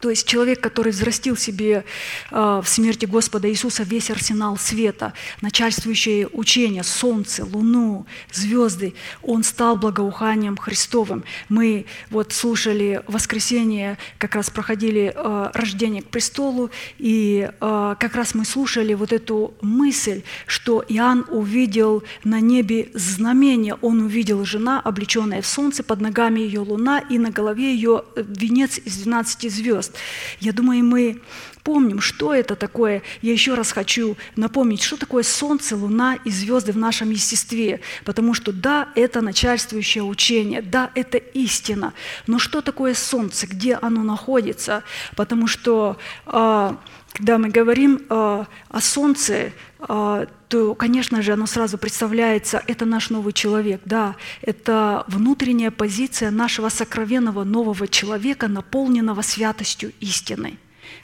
[0.00, 1.84] То есть человек, который взрастил себе
[2.30, 9.76] э, в смерти Господа Иисуса весь арсенал света, начальствующее учение, солнце, луну, звезды, он стал
[9.76, 11.24] благоуханием Христовым.
[11.48, 18.34] Мы вот слушали воскресенье, как раз проходили э, рождение к престолу, и э, как раз
[18.34, 25.42] мы слушали вот эту мысль, что Иоанн увидел на небе знамение, он увидел жена, облеченная
[25.42, 29.96] в солнце, под ногами ее луна, и на голове ее венец из 12 звезд звезд.
[30.40, 31.20] Я думаю, мы
[31.62, 33.02] помним, что это такое.
[33.22, 37.80] Я еще раз хочу напомнить, что такое Солнце, Луна и звезды в нашем естестве.
[38.04, 41.92] Потому что да, это начальствующее учение, да, это истина.
[42.26, 44.82] Но что такое Солнце, где оно находится?
[45.14, 46.78] Потому что а,
[47.18, 53.10] когда мы говорим а, о Солнце, а, то, конечно же, оно сразу представляется, это наш
[53.10, 60.58] новый человек, да, это внутренняя позиция нашего сокровенного нового человека, наполненного святостью истины.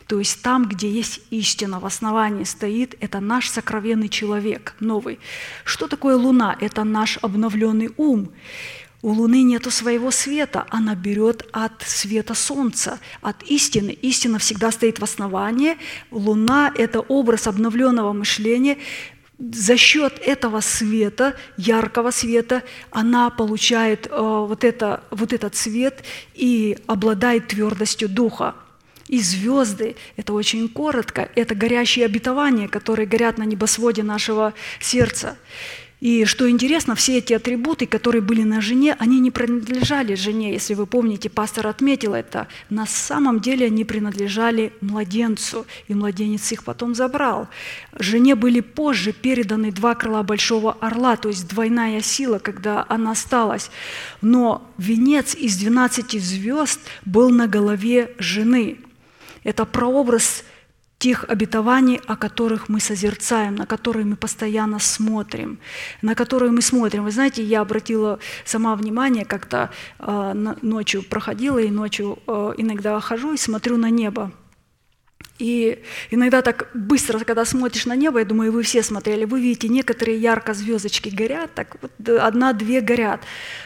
[0.06, 5.18] То есть там, где есть истина, в основании стоит, это наш сокровенный человек, новый.
[5.64, 6.56] Что такое Луна?
[6.60, 8.30] Это наш обновленный ум.
[9.04, 13.90] У Луны нету своего света, она берет от света Солнца, от истины.
[13.90, 15.76] Истина всегда стоит в основании.
[16.10, 18.78] Луна– это образ обновленного мышления.
[19.38, 26.02] За счет этого света, яркого света, она получает э, вот, это, вот этот цвет
[26.32, 28.54] и обладает твердостью духа.
[29.08, 35.36] И звезды, это очень коротко, это горящие обетования, которые горят на небосводе нашего сердца.
[36.04, 40.52] И что интересно, все эти атрибуты, которые были на жене, они не принадлежали жене.
[40.52, 42.46] Если вы помните, пастор отметил это.
[42.68, 47.48] На самом деле они принадлежали младенцу, и младенец их потом забрал.
[47.98, 53.70] Жене были позже переданы два крыла большого орла, то есть двойная сила, когда она осталась.
[54.20, 58.76] Но венец из 12 звезд был на голове жены.
[59.42, 60.44] Это прообраз
[61.04, 65.58] тех обетований, о которых мы созерцаем, на которые мы постоянно смотрим,
[66.00, 67.04] на которые мы смотрим.
[67.04, 69.68] Вы знаете, я обратила сама внимание, как-то
[69.98, 74.32] э, ночью проходила и ночью э, иногда хожу и смотрю на небо.
[75.38, 75.82] И
[76.12, 80.16] иногда так быстро, когда смотришь на небо, я думаю, вы все смотрели, вы видите, некоторые
[80.16, 83.20] ярко звездочки горят, так вот одна-две горят.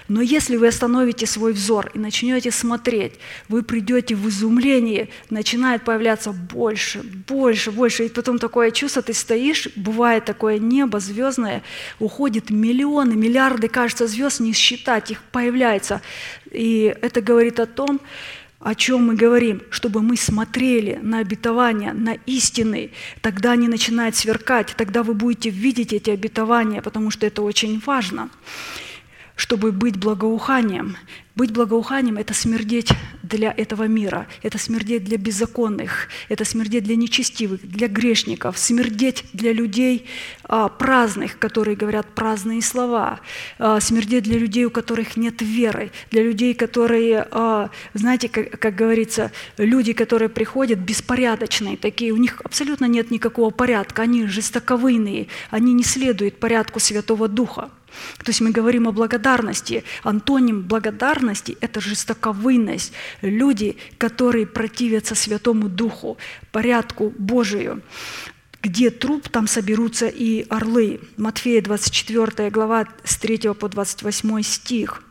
[0.09, 3.15] Но если вы остановите свой взор и начнете смотреть,
[3.49, 8.07] вы придете в изумление, начинает появляться больше, больше, больше.
[8.07, 11.63] И потом такое чувство, ты стоишь, бывает такое небо звездное,
[11.99, 16.01] уходит миллионы, миллиарды, кажется, звезд, не считать, их появляется.
[16.51, 18.01] И это говорит о том,
[18.61, 22.91] о чем мы говорим, чтобы мы смотрели на обетования, на истины,
[23.21, 28.31] тогда они начинают сверкать, тогда вы будете видеть эти обетования, потому что это очень важно
[29.39, 30.97] чтобы быть благоуханием.
[31.39, 32.91] Быть благоуханием– это смердеть
[33.23, 39.53] для этого мира, это смердеть для беззаконных, это смердеть для нечестивых, для грешников, смердеть для
[39.53, 40.07] людей
[40.43, 43.21] а, праздных, которые говорят праздные слова,
[43.61, 48.75] а, смердеть для людей, у которых нет веры, для людей, которые, а, знаете, как, как
[48.75, 55.73] говорится, люди, которые приходят беспорядочные, такие, у них абсолютно нет никакого порядка, они жестоковыйные, они
[55.73, 57.71] не следуют порядку Святого Духа.
[58.19, 59.85] То есть мы говорим о благодарности.
[60.03, 62.93] Антоним благодарности– это жестоковыйность.
[63.23, 66.19] Люди, которые противятся Святому Духу,
[66.53, 67.83] порядку Божию.
[68.63, 71.01] Где труп, там соберутся и орлы.
[71.17, 75.03] Матфея 24 глава с 3 по 28 стих–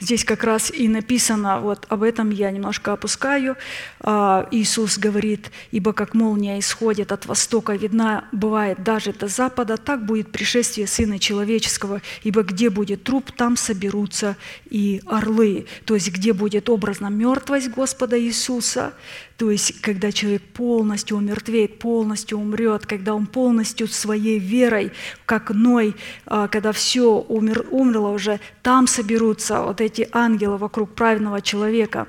[0.00, 3.56] здесь как раз и написано, вот об этом я немножко опускаю.
[4.00, 10.06] А, Иисус говорит, «Ибо как молния исходит от востока, видна бывает даже до запада, так
[10.06, 14.36] будет пришествие Сына Человеческого, ибо где будет труп, там соберутся
[14.70, 15.66] и орлы».
[15.84, 18.94] То есть где будет образно мертвость Господа Иисуса,
[19.36, 24.92] то есть, когда человек полностью умертвеет, полностью умрет, когда он полностью своей верой,
[25.26, 25.94] как Ной,
[26.26, 32.06] а, когда все умер, умерло уже, там соберутся вот эти ангелы вокруг праведного человека.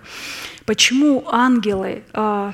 [0.65, 2.53] Почему ангелы а,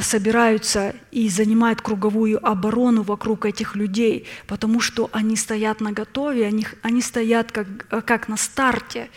[0.00, 6.66] собираются и занимают круговую оборону вокруг этих людей, потому что они стоят на готове, они,
[6.82, 7.66] они стоят как,
[8.04, 9.08] как на старте,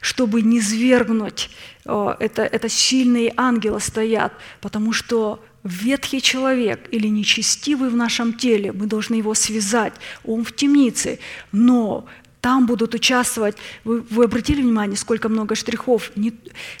[0.00, 1.50] чтобы не свергнуть.
[1.84, 8.86] Это, это сильные ангелы стоят, потому что ветхий человек или нечестивый в нашем теле, мы
[8.86, 9.92] должны его связать,
[10.24, 11.18] он в темнице,
[11.52, 12.06] но
[12.40, 16.32] там будут участвовать, вы, вы обратили внимание, сколько много штрихов, не,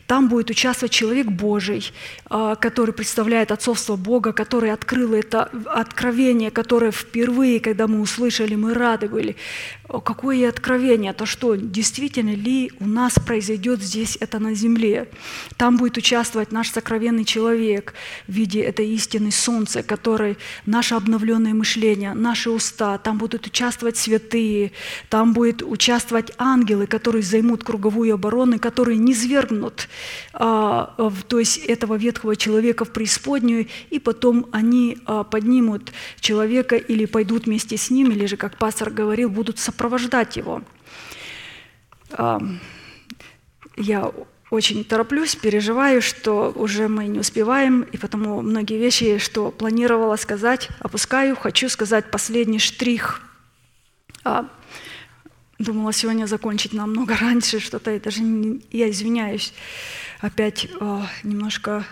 [0.06, 1.92] там будет участвовать человек Божий,
[2.30, 8.74] э, который представляет отцовство Бога, который открыл это откровение, которое впервые, когда мы услышали, мы
[8.74, 9.36] рады были.
[9.98, 15.08] Какое откровение, то что, действительно ли у нас произойдет здесь это на земле?
[15.56, 17.94] Там будет участвовать наш сокровенный человек
[18.28, 24.70] в виде этой истины солнца, который наше обновленное мышление, наши уста, там будут участвовать святые,
[25.08, 29.88] там будет участвовать ангелы, которые займут круговую оборону, которые не свергнут
[30.32, 30.94] а,
[31.26, 35.90] то есть этого ветхого человека в преисподнюю, и потом они а, поднимут
[36.20, 39.79] человека или пойдут вместе с ним, или же, как пастор говорил, будут сопровождать
[40.36, 40.62] его.
[42.12, 42.40] А,
[43.76, 44.10] я
[44.50, 50.68] очень тороплюсь, переживаю, что уже мы не успеваем, и потому многие вещи, что планировала сказать,
[50.80, 51.36] опускаю.
[51.36, 53.22] Хочу сказать последний штрих
[55.60, 59.52] Думала сегодня закончить намного раньше, что-то это же не, я извиняюсь.
[60.20, 61.84] Опять э, немножко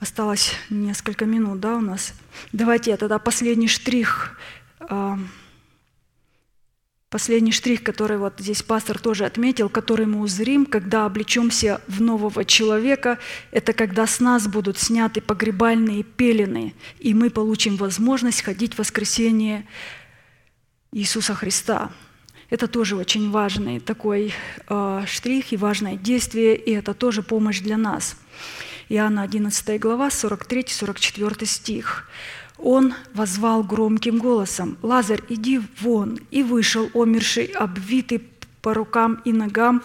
[0.00, 2.14] осталось несколько минут, да, у нас.
[2.52, 4.36] Давайте я тогда последний штрих,
[4.80, 5.16] э,
[7.16, 12.44] последний штрих, который вот здесь пастор тоже отметил, который мы узрим, когда облечемся в нового
[12.44, 13.18] человека,
[13.52, 19.64] это когда с нас будут сняты погребальные пелены, и мы получим возможность ходить в воскресение
[20.92, 21.90] Иисуса Христа.
[22.50, 24.34] Это тоже очень важный такой
[24.68, 28.18] э, штрих и важное действие, и это тоже помощь для нас.
[28.90, 32.10] Иоанна 11 глава, 43-44 стих.
[32.58, 38.22] Он возвал громким голосом, «Лазарь, иди вон!» И вышел омерший, обвитый
[38.62, 39.82] по рукам и ногам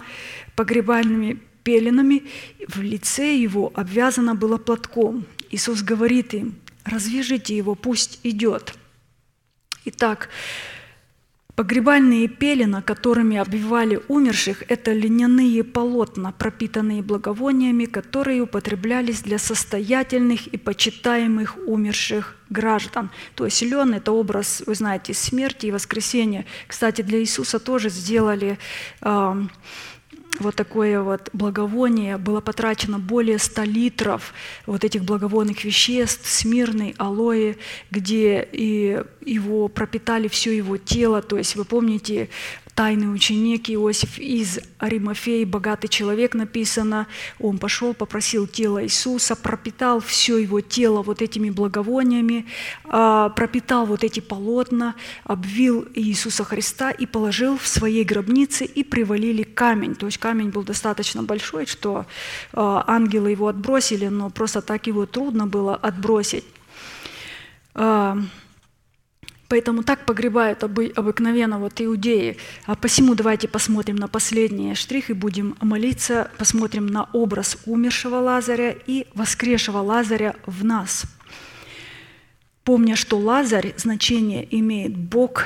[0.55, 2.23] погребальными пеленами,
[2.67, 5.25] в лице его обвязано было платком.
[5.49, 8.73] Иисус говорит им, «Развяжите его, пусть идет».
[9.85, 10.29] Итак,
[11.55, 20.57] Погребальные пелена, которыми обвивали умерших, это льняные полотна, пропитанные благовониями, которые употреблялись для состоятельных и
[20.57, 23.09] почитаемых умерших граждан.
[23.35, 26.45] То есть лен– это образ, вы знаете, смерти и воскресения.
[26.67, 28.57] Кстати, для Иисуса тоже сделали
[29.01, 29.41] э,
[30.41, 34.33] вот такое вот благовоние, было потрачено более 100 литров
[34.65, 37.55] вот этих благовонных веществ, смирной, алоэ,
[37.89, 41.21] где и его пропитали все его тело.
[41.21, 42.29] То есть вы помните
[42.75, 47.07] тайный ученик Иосиф из Аримафеи, богатый человек написано,
[47.39, 52.45] он пошел, попросил тело Иисуса, пропитал все его тело вот этими благовониями,
[52.85, 59.43] а, пропитал вот эти полотна, обвил Иисуса Христа и положил в своей гробнице и привалили
[59.43, 59.95] камень.
[59.95, 62.05] То есть камень был достаточно большой, что
[62.53, 66.45] а, ангелы его отбросили, но просто так его трудно было отбросить.
[69.51, 72.37] Поэтому так погребают обы- обыкновенно вот иудеи.
[72.67, 78.73] А посему давайте посмотрим на последний штрих и будем молиться, посмотрим на образ умершего Лазаря
[78.87, 81.03] и воскресшего Лазаря в нас.
[82.63, 85.43] Помня, что Лазарь значение имеет Бог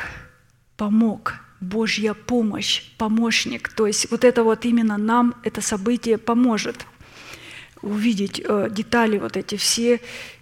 [0.77, 3.69] помог, Божья помощь, помощник.
[3.69, 6.85] То есть вот это вот именно нам это событие поможет
[7.81, 9.99] увидеть э, детали вот эти все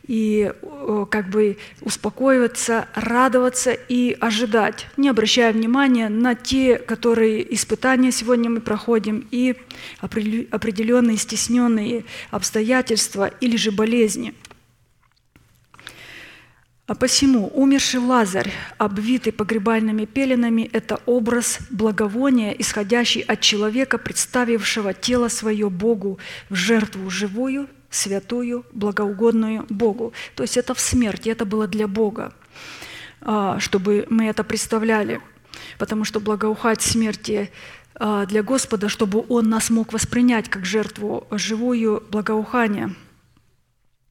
[0.07, 8.11] и э, как бы успокоиваться, радоваться и ожидать, не обращая внимания на те, которые испытания
[8.11, 9.55] сегодня мы проходим, и
[10.01, 14.33] определенные стесненные обстоятельства или же болезни.
[16.85, 25.29] А посему умерший Лазарь, обвитый погребальными пеленами, это образ благовония, исходящий от человека, представившего тело
[25.29, 26.19] свое Богу
[26.49, 30.13] в жертву живую, святую, благоугодную Богу.
[30.35, 32.33] То есть это в смерти, это было для Бога,
[33.21, 35.21] а, чтобы мы это представляли.
[35.77, 37.51] Потому что благоухать смерти
[37.95, 42.95] а, для Господа, чтобы Он нас мог воспринять как жертву живую благоухания.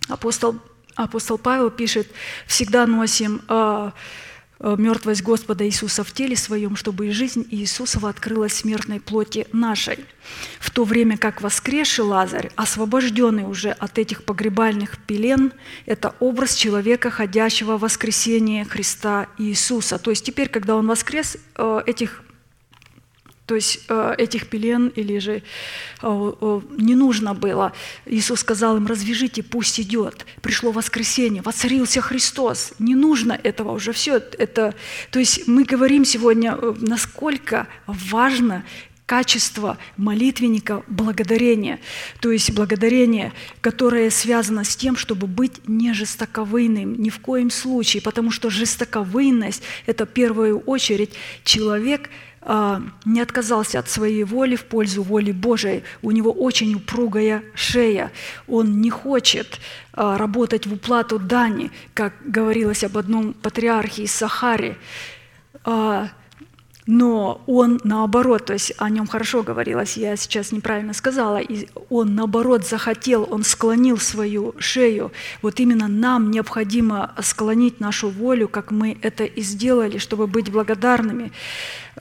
[0.09, 0.57] Апостол
[0.95, 2.07] Апостол Павел пишет,
[2.47, 3.91] всегда носим э,
[4.63, 9.99] мертвость Господа Иисуса в теле своем, чтобы и жизнь Иисусова открылась смертной плоти нашей.
[10.61, 15.53] В то время как воскресший Лазарь, освобожденный уже от этих погребальных пелен,
[15.87, 19.99] это образ человека, ходящего в воскресение Христа Иисуса.
[19.99, 22.23] То есть теперь, когда он воскрес, э, этих
[23.47, 25.43] то есть э, этих пелен или же
[26.01, 27.73] э, не нужно было.
[28.07, 30.27] Иисус сказал им, развяжите, пусть идет.
[30.43, 32.75] Пришло воскресенье, воцарился Христос.
[32.79, 34.17] Не нужно этого уже все.
[34.17, 34.75] Это,
[35.11, 38.65] то есть мы говорим сегодня, э, насколько важно
[39.07, 41.81] качество молитвенника благодарения.
[42.21, 48.03] То есть благодарение, которое связано с тем, чтобы быть не жестоковыйным ни в коем случае,
[48.03, 51.11] потому что жестоковыйность– это в первую очередь
[51.45, 52.09] человек–
[53.05, 55.85] не отказался от своей воли в пользу воли Божией.
[56.03, 58.11] У него очень упругая шея.
[58.49, 59.61] Он не хочет
[59.93, 64.77] а, работать в уплату дани, как говорилось об одном патриархе из Сахари.
[65.65, 66.09] А,
[66.87, 72.17] но он наоборот, то есть о нем хорошо говорилось, я сейчас неправильно сказала, и он
[72.17, 75.13] наоборот захотел, он склонил свою шею.
[75.43, 81.31] Вот именно нам необходимо склонить нашу волю, как мы это и сделали, чтобы быть благодарными.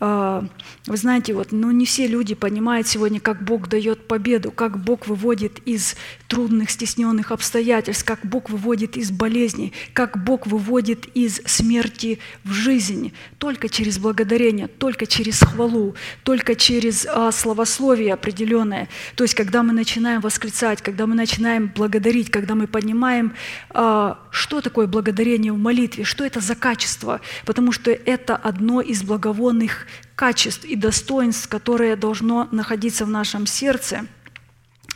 [0.04, 0.44] А,
[0.88, 5.06] вы знаете, вот, ну, не все люди понимают сегодня, как Бог дает победу, как Бог
[5.06, 5.96] выводит из
[6.28, 13.14] трудных, стесненных обстоятельств, как Бог выводит из болезней, как Бог выводит из смерти в жизнь.
[13.38, 18.90] Только через благодарение, только через хвалу, только через а, словословие определенное.
[19.16, 23.34] То есть, когда мы начинаем восклицать, когда мы начинаем благодарить, когда мы понимаем,
[23.70, 29.04] а, что такое благодарение в молитве, что это за качество, потому что это одно из
[29.04, 34.08] благовонных качеств и достоинств, которое должно находиться в нашем сердце.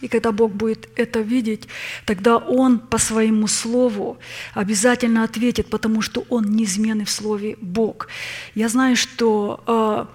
[0.02, 1.68] И когда Бог будет это видеть,
[2.06, 4.18] тогда Он по своему слову
[4.54, 8.08] обязательно ответит, потому что Он неизменный в слове Бог.
[8.56, 10.06] Я знаю, что э,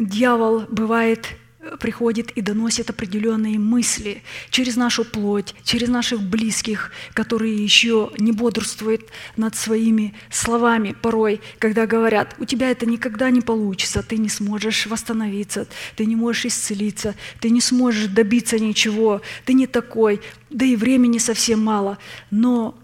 [0.00, 1.28] дьявол бывает
[1.76, 9.02] приходит и доносит определенные мысли через нашу плоть, через наших близких, которые еще не бодрствуют
[9.36, 14.86] над своими словами порой, когда говорят, у тебя это никогда не получится, ты не сможешь
[14.86, 15.66] восстановиться,
[15.96, 20.20] ты не можешь исцелиться, ты не сможешь добиться ничего, ты не такой,
[20.50, 21.98] да и времени совсем мало.
[22.30, 22.78] Но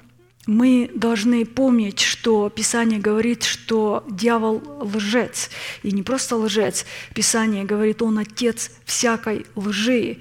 [0.47, 5.51] мы должны помнить, что Писание говорит, что дьявол лжец.
[5.83, 6.85] И не просто лжец.
[7.15, 10.19] Писание говорит, он отец всякой лжи.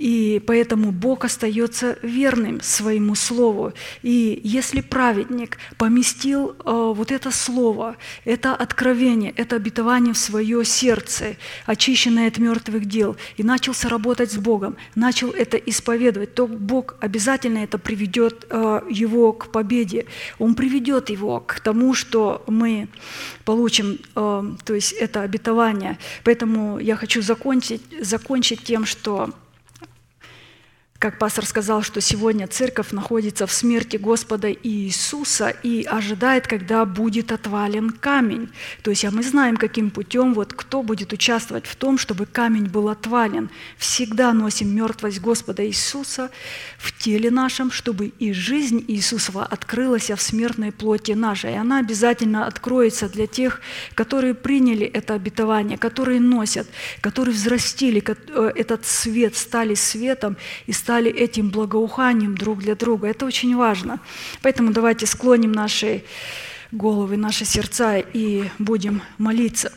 [0.00, 3.74] И поэтому Бог остается верным своему слову.
[4.00, 11.36] И если праведник поместил э, вот это слово, это откровение, это обетование в свое сердце,
[11.66, 17.58] очищенное от мертвых дел, и начался работать с Богом, начал это исповедовать, то Бог обязательно
[17.58, 20.06] это приведет э, его к победе.
[20.38, 22.88] Он приведет его к тому, что мы
[23.44, 25.98] получим, э, то есть это обетование.
[26.24, 29.34] Поэтому я хочу закончить, закончить тем, что
[31.00, 37.32] как пастор сказал, что сегодня церковь находится в смерти Господа Иисуса и ожидает, когда будет
[37.32, 38.50] отвален камень.
[38.82, 42.66] То есть а мы знаем, каким путем, вот кто будет участвовать в том, чтобы камень
[42.66, 43.48] был отвален.
[43.78, 46.30] Всегда носим мертвость Господа Иисуса
[46.76, 51.54] в теле нашем, чтобы и жизнь Иисусова открылась в смертной плоти нашей.
[51.54, 53.62] И она обязательно откроется для тех,
[53.94, 56.68] которые приняли это обетование, которые носят,
[57.00, 60.36] которые взрастили э, этот свет, стали светом
[60.66, 63.06] и стали стали этим благоуханием друг для друга.
[63.06, 64.00] Это очень важно.
[64.42, 66.02] Поэтому давайте склоним наши
[66.72, 69.72] головы, наши сердца и будем молиться.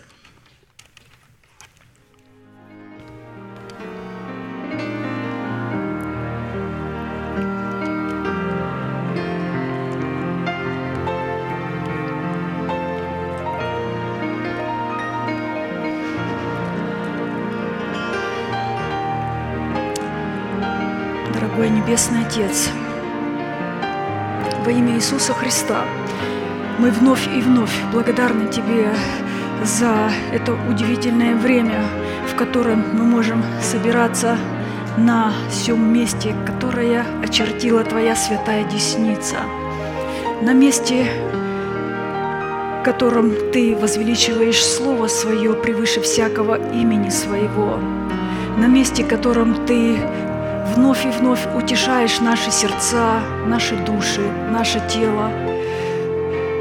[22.33, 22.69] Отец,
[24.65, 25.85] во имя Иисуса Христа
[26.79, 28.91] мы вновь и вновь благодарны Тебе
[29.63, 31.83] за это удивительное время,
[32.27, 34.35] в котором мы можем собираться
[34.97, 39.35] на всем месте, которое очертила Твоя святая десница,
[40.41, 41.05] на месте,
[42.79, 47.77] в котором Ты возвеличиваешь Слово Свое превыше всякого имени Своего,
[48.57, 49.99] на месте, в котором Ты
[50.65, 54.21] вновь и вновь утешаешь наши сердца, наши души,
[54.51, 55.29] наше тело,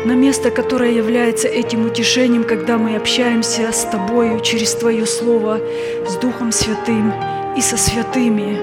[0.04, 5.60] на место, которое является этим утешением, когда мы общаемся с Тобою через Твое Слово,
[6.08, 7.12] с Духом Святым
[7.56, 8.58] и со святыми.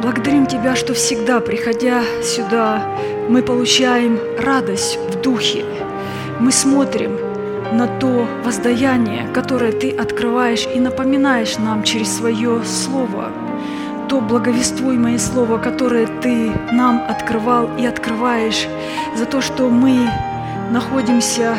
[0.00, 2.82] Благодарим Тебя, что всегда, приходя сюда,
[3.28, 5.64] мы получаем радость в Духе.
[6.40, 7.18] Мы смотрим
[7.72, 13.30] на то воздаяние, которое Ты открываешь и напоминаешь нам через Свое Слово–
[14.12, 18.68] то благовествуемое Слово, которое Ты нам открывал и открываешь,
[19.16, 20.06] за то, что мы
[20.70, 21.56] находимся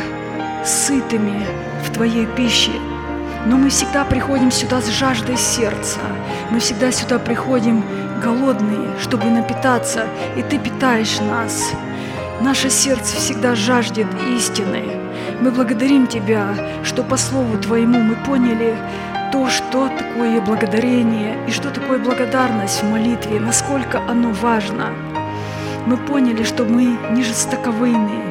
[0.64, 1.48] сытыми
[1.84, 2.74] в Твоей пище.
[3.48, 5.98] Но мы всегда приходим сюда с жаждой сердца.
[6.52, 7.84] Мы всегда сюда приходим
[8.22, 10.04] голодные, чтобы напитаться,
[10.38, 11.72] и Ты питаешь нас.
[12.40, 14.06] Наше сердце всегда жаждет
[14.38, 14.84] истины.
[15.42, 16.50] Мы благодарим Тебя,
[16.84, 18.78] что по Слову Твоему мы поняли,
[19.32, 24.94] то, что такое благодарение и что такое благодарность в молитве, насколько оно важно.
[25.88, 28.24] Мы поняли, что мы не жестоковыйные,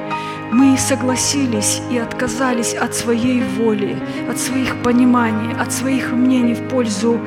[0.53, 3.97] мы согласились и отказались от своей воли,
[4.31, 7.21] от своих пониманий, от своих мнений в пользу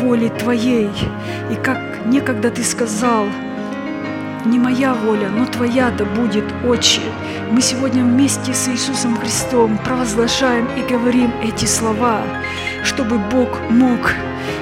[0.00, 0.90] воли Твоей.
[1.50, 3.24] И как некогда Ты сказал,
[4.44, 7.00] не моя воля, но Твоя да будет, Отче.
[7.50, 12.20] Мы сегодня вместе с Иисусом Христом провозглашаем и говорим эти слова
[12.84, 14.12] чтобы Бог мог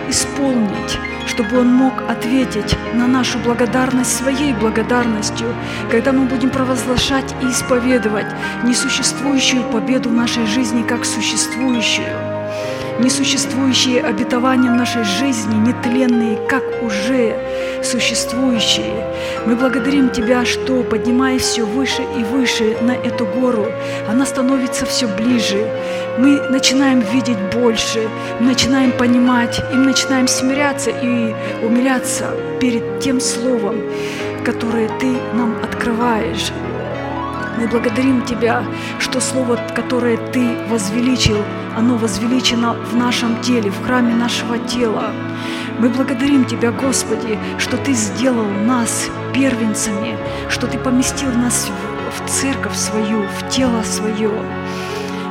[0.08, 5.46] исполнить, чтобы Он мог ответить на нашу благодарность своей благодарностью,
[5.90, 8.26] когда мы будем провозглашать и исповедовать
[8.64, 12.23] несуществующую победу в нашей жизни как существующую
[12.98, 17.36] несуществующие обетования в нашей жизни, нетленные, как уже
[17.82, 19.04] существующие.
[19.46, 23.66] Мы благодарим Тебя, что, поднимаясь все выше и выше на эту гору,
[24.08, 25.66] она становится все ближе.
[26.18, 28.08] Мы начинаем видеть больше,
[28.40, 31.34] мы начинаем понимать, и мы начинаем смиряться и
[31.64, 32.30] умиляться
[32.60, 33.80] перед тем Словом,
[34.44, 36.52] которое Ты нам открываешь.
[37.58, 38.64] Мы благодарим Тебя,
[38.98, 41.38] что Слово, которое Ты возвеличил,
[41.76, 45.12] оно возвеличено в нашем теле, в храме нашего тела.
[45.78, 50.16] Мы благодарим Тебя, Господи, что Ты сделал нас первенцами,
[50.48, 51.68] что Ты поместил нас
[52.16, 54.30] в церковь свою, в тело свое.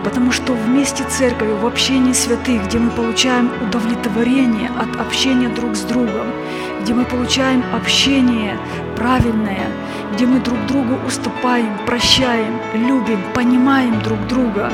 [0.04, 5.82] Потому что вместе церкви, в общении святых, где мы получаем удовлетворение от общения друг с
[5.82, 6.28] другом,
[6.82, 8.58] где мы получаем общение
[8.98, 9.68] правильное,
[10.14, 14.72] где мы друг другу уступаем, прощаем, любим, понимаем друг друга,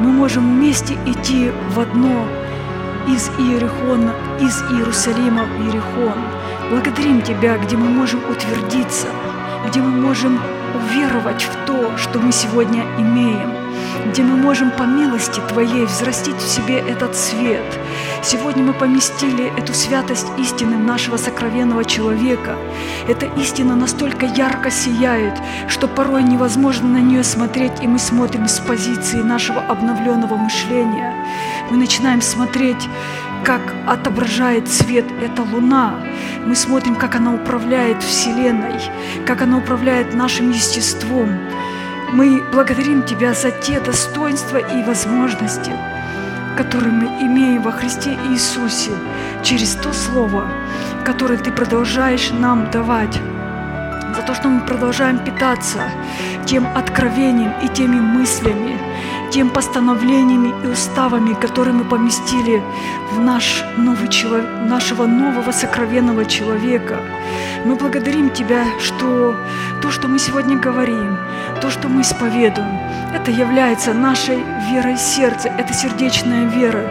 [0.00, 2.26] мы можем вместе идти в одно
[3.06, 6.18] из Иерихона, из Иерусалима в Иерихон.
[6.70, 9.08] Благодарим Тебя, где мы можем утвердиться,
[9.68, 10.40] где мы можем
[10.74, 13.59] уверовать в то, что мы сегодня имеем,
[14.06, 17.64] где мы можем по милости Твоей взрастить в себе этот свет.
[18.22, 22.56] Сегодня мы поместили эту святость истины нашего сокровенного человека.
[23.08, 25.34] Эта истина настолько ярко сияет,
[25.68, 31.14] что порой невозможно на нее смотреть, и мы смотрим с позиции нашего обновленного мышления.
[31.70, 32.88] Мы начинаем смотреть
[33.44, 35.94] как отображает свет эта луна.
[36.46, 38.80] Мы смотрим, как она управляет Вселенной,
[39.26, 41.38] как она управляет нашим естеством.
[42.12, 45.70] Мы благодарим Тебя за те достоинства и возможности,
[46.56, 48.90] которые мы имеем во Христе Иисусе
[49.44, 50.48] через то Слово,
[51.04, 53.16] которое Ты продолжаешь нам давать,
[54.16, 55.82] за то, что мы продолжаем питаться
[56.46, 58.76] тем откровением и теми мыслями,
[59.30, 62.62] тем постановлениями и уставами, которые мы поместили
[63.12, 66.98] в наш новый человек, нашего нового сокровенного человека.
[67.64, 69.36] Мы благодарим Тебя, что
[69.82, 71.16] то, что мы сегодня говорим,
[71.60, 72.78] то, что мы исповедуем,
[73.14, 74.38] это является нашей
[74.70, 76.84] верой сердца, это сердечная вера.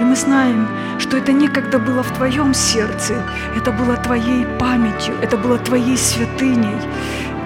[0.00, 3.22] И мы знаем, что это некогда было в Твоем сердце,
[3.56, 6.76] это было Твоей памятью, это было Твоей святыней.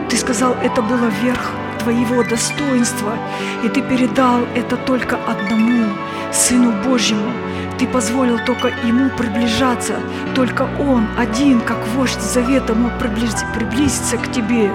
[0.08, 1.52] Ты сказал, это было верх
[1.86, 3.16] Твоего достоинства,
[3.62, 5.84] и Ты передал это только одному,
[6.32, 7.30] Сыну Божьему.
[7.78, 9.94] Ты позволил только Ему приближаться,
[10.34, 14.72] только Он один, как вождь завета, мог приблизиться к Тебе.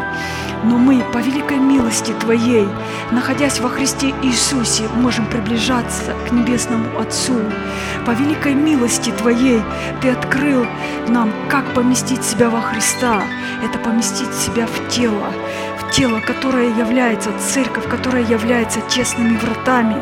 [0.63, 2.69] Но мы, по великой милости Твоей,
[3.11, 7.41] находясь во Христе Иисусе, можем приближаться к Небесному Отцу.
[8.05, 9.61] По великой милости Твоей
[10.01, 10.65] Ты открыл
[11.09, 13.21] нам, как поместить себя во Христа.
[13.63, 15.27] Это поместить себя в тело,
[15.91, 19.97] тело, которое является церковь, которая является тесными вратами,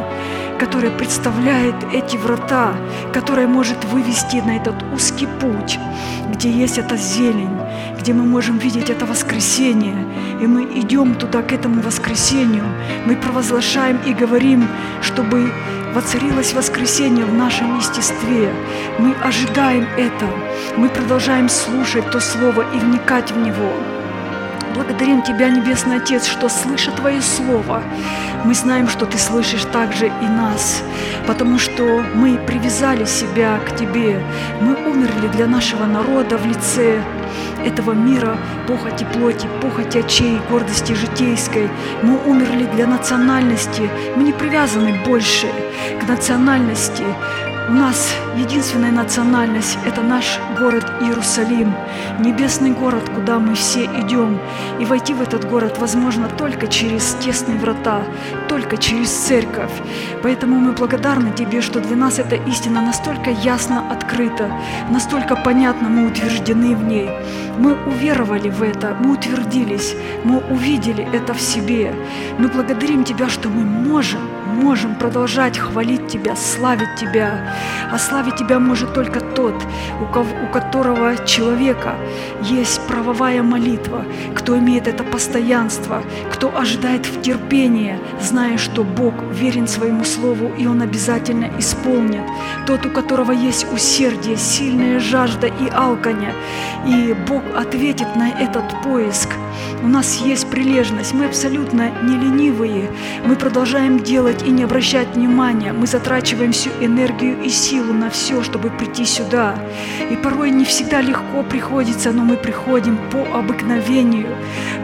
[0.60, 2.74] которая представляет эти врата,
[3.11, 5.80] которая может вывести на этот узкий путь,
[6.32, 7.57] где есть эта зелень,
[7.99, 10.06] где мы можем видеть это воскресение,
[10.41, 12.66] и мы идем туда, к этому воскресению.
[13.06, 14.68] Мы провозглашаем и говорим,
[15.02, 15.52] чтобы
[15.95, 18.53] воцарилось воскресение в нашем естестве.
[18.99, 20.28] Мы ожидаем это.
[20.78, 23.99] Мы продолжаем слушать то Слово и вникать в него.
[24.80, 27.84] Благодарим Тебя, Небесный Отец, что, слыша Твое Слово,
[28.45, 30.81] мы знаем, что Ты слышишь также и нас,
[31.27, 34.23] потому что мы привязали себя к Тебе.
[34.61, 37.03] Мы умерли для нашего народа в лице
[37.65, 38.38] этого мира,
[38.69, 41.69] похоти плоти, похоти очей, гордости житейской.
[42.01, 45.47] Мы умерли для национальности, мы не привязаны больше
[46.01, 47.03] к национальности.
[47.70, 51.72] У нас единственная национальность– это наш город Иерусалим,
[52.20, 54.40] небесный город, куда мы все идем.
[54.80, 58.02] И войти в этот город возможно только через тесные врата,
[58.48, 59.72] только через церковь.
[60.24, 64.50] Поэтому мы благодарны Тебе, что для нас эта истина настолько ясно открыта,
[64.90, 67.12] настолько понятно мы утверждены в ней.
[67.60, 69.94] Мы уверовали в это, мы утвердились,
[70.24, 71.94] мы увидели это в себе.
[72.40, 74.22] Мы благодарим Тебя, что мы можем,
[74.60, 77.53] можем продолжать хвалить Тебя, славить Тебя.
[77.91, 79.56] А славить Тебя может только тот,
[80.02, 81.95] у, кого, у которого человека
[82.41, 84.06] есть правовая молитва,
[84.36, 90.68] кто имеет это постоянство, кто ожидает в терпении, зная, что Бог верен своему слову, и
[90.68, 92.23] Он обязательно исполнит.
[92.68, 96.34] Тот, у которого есть усердие, сильная жажда и алканье,
[96.86, 99.30] и Бог ответит на этот поиск–
[99.81, 102.90] у нас есть прилежность, мы абсолютно не ленивые.
[103.26, 105.72] Мы продолжаем делать и не обращать внимания.
[105.72, 109.56] Мы затрачиваем всю энергию и силу на все, чтобы прийти сюда.
[110.11, 114.36] И порой не всегда легко приходится, но мы приходим по обыкновению,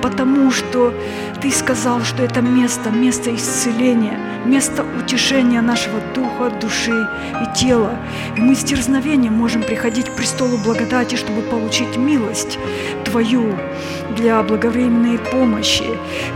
[0.01, 0.93] потому что
[1.41, 7.07] Ты сказал, что это место, место исцеления, место утешения нашего духа, души
[7.43, 7.99] и тела.
[8.37, 12.57] И мы с дерзновением можем приходить к престолу благодати, чтобы получить милость
[13.03, 13.53] Твою
[14.15, 15.85] для благовременной помощи.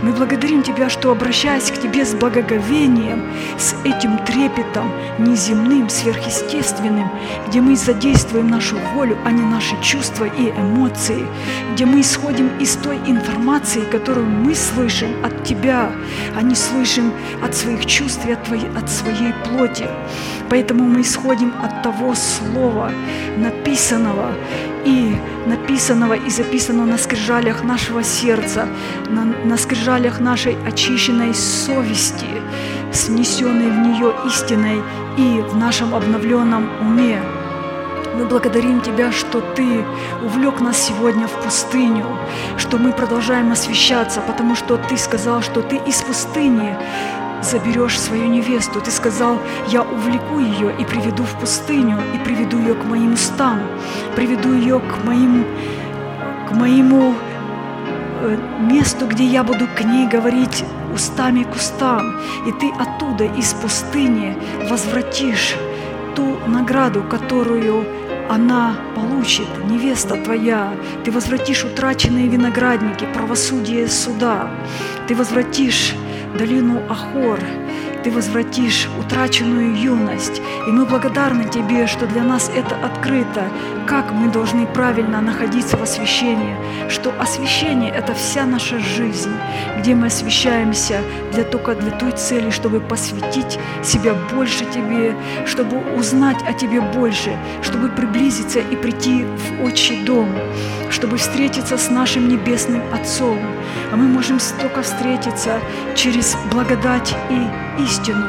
[0.02, 3.22] Мы благодарим Тебя, что, обращаясь к Тебе с благоговением,
[3.58, 7.10] с этим трепетом неземным, сверхъестественным,
[7.48, 11.26] где мы задействуем нашу волю, а не наши чувства и эмоции,
[11.72, 15.90] где мы исходим из той информации, которую мы слышим от Тебя,
[16.36, 17.12] а не слышим
[17.42, 19.88] от своих чувств и от, твоей, от своей плоти.
[20.48, 22.90] Поэтому мы исходим от того слова,
[23.36, 24.32] написанного,
[24.84, 25.14] и
[25.46, 28.19] написанного и записанного на скрижалях нашего сердца,
[29.08, 32.26] на, на скрижалях нашей очищенной совести,
[32.92, 34.82] снесенной в нее истиной
[35.16, 37.18] и в нашем обновленном уме.
[38.16, 39.84] Мы благодарим Тебя, что Ты
[40.22, 42.06] увлек нас сегодня в пустыню,
[42.58, 46.76] что мы продолжаем освещаться, потому что Ты сказал, что Ты из пустыни
[47.42, 48.80] заберешь свою невесту.
[48.80, 49.38] Ты сказал,
[49.68, 53.60] я увлеку ее и приведу в пустыню, и приведу ее к моим устам,
[54.14, 55.46] приведу ее к, моим,
[56.48, 57.14] к моему
[58.60, 60.64] месту, где я буду к ней говорить
[60.94, 64.36] устами к устам, и ты оттуда, из пустыни,
[64.68, 65.54] возвратишь
[66.14, 67.84] ту награду, которую
[68.28, 70.72] она получит, невеста твоя.
[71.04, 74.48] Ты возвратишь утраченные виноградники, правосудие суда.
[75.08, 75.94] Ты возвратишь
[76.38, 77.40] долину Ахор,
[78.02, 80.40] ты возвратишь утраченную юность.
[80.66, 83.48] И мы благодарны Тебе, что для нас это открыто,
[83.86, 86.56] как мы должны правильно находиться в освящении,
[86.88, 89.32] что освящение– это вся наша жизнь,
[89.78, 91.00] где мы освящаемся
[91.32, 95.14] для, только для той цели, чтобы посвятить себя больше Тебе,
[95.46, 100.28] чтобы узнать о Тебе больше, чтобы приблизиться и прийти в отчий дом,
[100.90, 103.38] чтобы встретиться с нашим Небесным Отцом.
[103.92, 105.58] А мы можем только встретиться
[105.94, 108.26] через благодать и истину.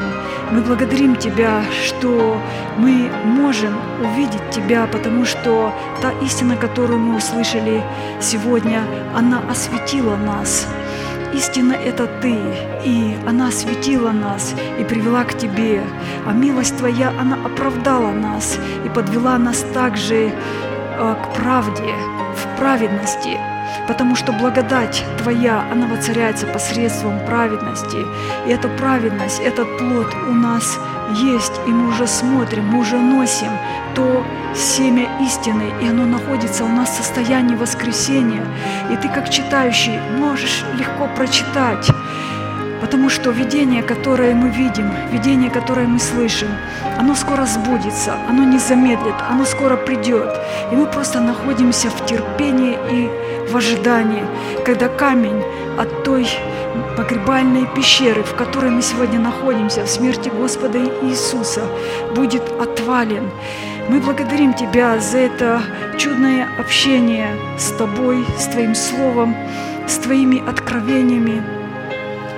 [0.50, 2.40] Мы благодарим Тебя, что
[2.76, 7.82] мы можем увидеть Тебя, потому что та истина, которую мы услышали
[8.20, 8.82] сегодня,
[9.14, 10.66] она осветила нас.
[11.34, 12.36] Истина– это Ты,
[12.84, 15.82] и она осветила нас и привела к Тебе.
[16.26, 21.94] А милость Твоя, она оправдала нас и подвела нас также э, к правде,
[22.36, 23.38] в праведности.
[23.88, 27.98] Потому что благодать Твоя, она воцаряется посредством праведности.
[28.46, 30.78] И эта праведность, этот плод у нас
[31.14, 33.50] есть, и мы уже смотрим, мы уже носим
[33.94, 34.24] то
[34.54, 38.44] семя истины, и оно находится у нас в состоянии воскресения.
[38.90, 41.88] И ты, как читающий, можешь легко прочитать,
[42.80, 46.48] потому что видение, которое мы видим, видение, которое мы слышим,
[46.98, 50.34] оно скоро сбудется, оно не замедлит, оно скоро придет.
[50.70, 53.10] И мы просто находимся в терпении и
[53.48, 54.24] в ожидании,
[54.64, 55.42] когда камень
[55.78, 56.26] от той
[56.96, 61.62] погребальной пещеры, в которой мы сегодня находимся, в смерти Господа Иисуса,
[62.14, 63.30] будет отвален.
[63.88, 65.60] Мы благодарим Тебя за это
[65.98, 67.28] чудное общение
[67.58, 69.34] с Тобой, с Твоим Словом,
[69.86, 71.42] с Твоими откровениями,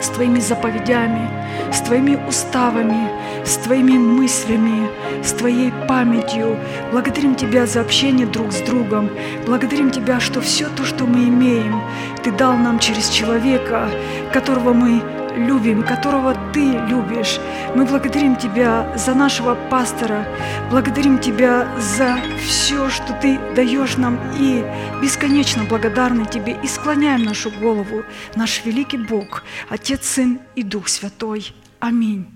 [0.00, 1.28] с Твоими заповедями,
[1.72, 3.10] с Твоими уставами,
[3.44, 4.88] с Твоими мыслями,
[5.22, 6.56] с Твоей памятью.
[6.92, 9.10] Благодарим Тебя за общение друг с другом.
[9.46, 11.80] Благодарим Тебя, что все то, что мы имеем,
[12.22, 13.88] Ты дал нам через человека,
[14.32, 15.02] которого мы
[15.36, 17.38] любим, которого Ты любишь.
[17.74, 20.26] Мы благодарим Тебя за нашего пастора,
[20.70, 22.16] благодарим Тебя за
[22.46, 24.64] все, что Ты даешь нам, и
[25.02, 28.04] бесконечно благодарны Тебе, и склоняем нашу голову,
[28.36, 31.52] наш великий Бог, Отец, Сын и Дух Святой.
[31.80, 32.33] Аминь.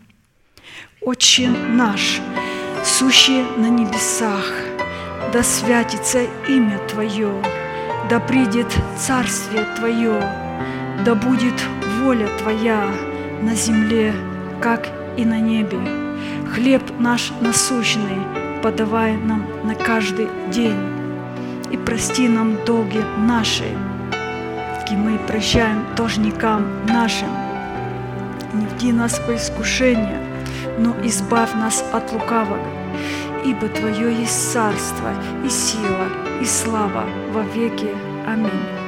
[1.10, 2.20] Отче наш,
[2.84, 4.44] сущий на небесах,
[5.32, 7.32] да святится имя Твое,
[8.10, 8.66] да придет
[8.98, 10.20] Царствие Твое,
[11.06, 11.54] да будет
[12.02, 12.90] воля Твоя
[13.40, 14.12] на земле,
[14.60, 14.86] как
[15.16, 15.78] и на небе.
[16.52, 18.20] Хлеб наш насущный
[18.62, 20.76] подавай нам на каждый день,
[21.70, 23.64] и прости нам долги наши,
[24.90, 27.30] и мы прощаем должникам нашим.
[28.52, 30.27] Не вди нас во искушение,
[30.78, 32.58] но избавь нас от лукавого,
[33.44, 35.10] ибо Твое есть царство
[35.44, 36.08] и сила
[36.40, 37.88] и слава во веки.
[38.26, 38.87] Аминь.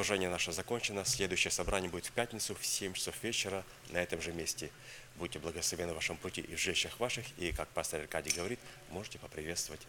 [0.00, 1.04] Служение наше закончено.
[1.04, 4.70] Следующее собрание будет в пятницу в 7 часов вечера на этом же месте.
[5.16, 7.26] Будьте благословены в вашем пути и в жилищах ваших.
[7.36, 8.58] И, как пастор Аркадий говорит,
[8.88, 9.82] можете поприветствовать